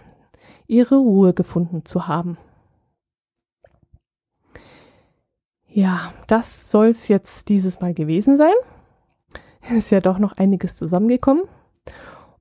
ihre 0.65 0.95
Ruhe 0.95 1.34
gefunden 1.34 1.84
zu 1.84 2.08
haben. 2.08 2.38
Ja, 5.67 6.13
das 6.28 6.71
soll's 6.71 7.10
jetzt 7.10 7.50
dieses 7.50 7.82
Mal 7.82 7.93
gewesen 7.93 8.38
sein. 8.38 8.56
Ist 9.75 9.91
ja 9.91 9.99
doch 9.99 10.19
noch 10.19 10.34
einiges 10.34 10.75
zusammengekommen. 10.75 11.43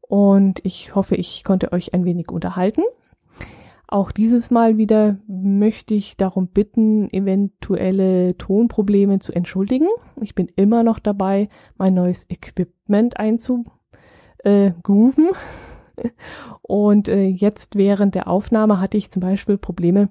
Und 0.00 0.60
ich 0.64 0.94
hoffe, 0.94 1.16
ich 1.16 1.44
konnte 1.44 1.72
euch 1.72 1.94
ein 1.94 2.04
wenig 2.04 2.30
unterhalten. 2.30 2.82
Auch 3.88 4.10
dieses 4.10 4.50
Mal 4.50 4.78
wieder 4.78 5.18
möchte 5.28 5.94
ich 5.94 6.16
darum 6.16 6.48
bitten, 6.48 7.08
eventuelle 7.12 8.36
Tonprobleme 8.36 9.20
zu 9.20 9.32
entschuldigen. 9.32 9.86
Ich 10.20 10.34
bin 10.34 10.48
immer 10.56 10.82
noch 10.82 10.98
dabei, 10.98 11.48
mein 11.76 11.94
neues 11.94 12.26
Equipment 12.28 13.18
einzugrooven. 13.18 15.28
Und 16.62 17.08
äh, 17.08 17.26
jetzt 17.26 17.76
während 17.76 18.16
der 18.16 18.28
Aufnahme 18.28 18.80
hatte 18.80 18.96
ich 18.96 19.10
zum 19.10 19.20
Beispiel 19.20 19.56
Probleme, 19.56 20.08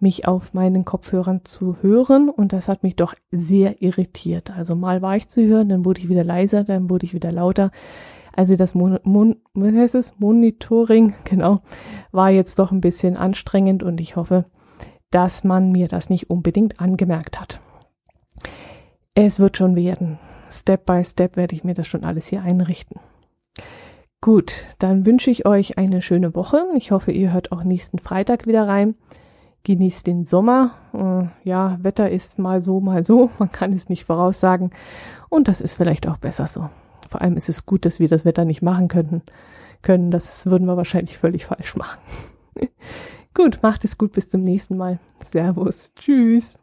mich 0.00 0.26
auf 0.26 0.54
meinen 0.54 0.84
Kopfhörern 0.84 1.44
zu 1.44 1.76
hören 1.82 2.28
und 2.28 2.52
das 2.52 2.68
hat 2.68 2.82
mich 2.82 2.96
doch 2.96 3.14
sehr 3.30 3.82
irritiert. 3.82 4.50
Also 4.50 4.74
mal 4.74 5.02
war 5.02 5.16
ich 5.16 5.28
zu 5.28 5.44
hören, 5.44 5.68
dann 5.68 5.84
wurde 5.84 6.00
ich 6.00 6.08
wieder 6.08 6.24
leiser, 6.24 6.64
dann 6.64 6.90
wurde 6.90 7.06
ich 7.06 7.14
wieder 7.14 7.32
lauter. 7.32 7.70
Also 8.34 8.56
das 8.56 8.74
Mon 8.74 8.98
Mon 9.02 9.36
heißt 9.56 9.94
es? 9.94 10.12
Monitoring, 10.18 11.14
genau, 11.24 11.60
war 12.12 12.30
jetzt 12.30 12.58
doch 12.58 12.70
ein 12.70 12.80
bisschen 12.80 13.16
anstrengend 13.16 13.82
und 13.82 14.00
ich 14.00 14.16
hoffe, 14.16 14.44
dass 15.10 15.44
man 15.44 15.72
mir 15.72 15.88
das 15.88 16.10
nicht 16.10 16.30
unbedingt 16.30 16.80
angemerkt 16.80 17.40
hat. 17.40 17.60
Es 19.14 19.40
wird 19.40 19.56
schon 19.56 19.74
werden. 19.74 20.18
Step 20.48 20.86
by 20.86 21.04
Step 21.04 21.36
werde 21.36 21.54
ich 21.54 21.64
mir 21.64 21.74
das 21.74 21.86
schon 21.86 22.04
alles 22.04 22.26
hier 22.26 22.42
einrichten. 22.42 23.00
Gut, 24.20 24.64
dann 24.78 25.06
wünsche 25.06 25.30
ich 25.30 25.46
euch 25.46 25.78
eine 25.78 26.02
schöne 26.02 26.34
Woche. 26.34 26.64
Ich 26.76 26.90
hoffe, 26.90 27.12
ihr 27.12 27.32
hört 27.32 27.52
auch 27.52 27.62
nächsten 27.62 27.98
Freitag 27.98 28.46
wieder 28.46 28.66
rein. 28.66 28.96
Genießt 29.64 30.06
den 30.06 30.24
Sommer. 30.24 30.74
Äh, 30.94 31.48
ja, 31.48 31.78
Wetter 31.82 32.10
ist 32.10 32.38
mal 32.38 32.62
so, 32.62 32.80
mal 32.80 33.04
so. 33.04 33.30
Man 33.38 33.52
kann 33.52 33.72
es 33.72 33.88
nicht 33.88 34.04
voraussagen. 34.04 34.70
Und 35.28 35.48
das 35.48 35.60
ist 35.60 35.76
vielleicht 35.76 36.06
auch 36.08 36.18
besser 36.18 36.46
so. 36.46 36.70
Vor 37.08 37.20
allem 37.22 37.36
ist 37.36 37.48
es 37.48 37.66
gut, 37.66 37.84
dass 37.84 38.00
wir 38.00 38.08
das 38.08 38.24
Wetter 38.24 38.44
nicht 38.44 38.62
machen 38.62 38.88
könnten, 38.88 39.22
können. 39.82 40.10
Das 40.10 40.46
würden 40.46 40.66
wir 40.66 40.76
wahrscheinlich 40.76 41.18
völlig 41.18 41.46
falsch 41.46 41.76
machen. 41.76 42.00
gut, 43.34 43.60
macht 43.62 43.84
es 43.84 43.96
gut, 43.98 44.12
bis 44.12 44.28
zum 44.28 44.42
nächsten 44.42 44.76
Mal. 44.76 44.98
Servus. 45.22 45.92
Tschüss. 45.94 46.58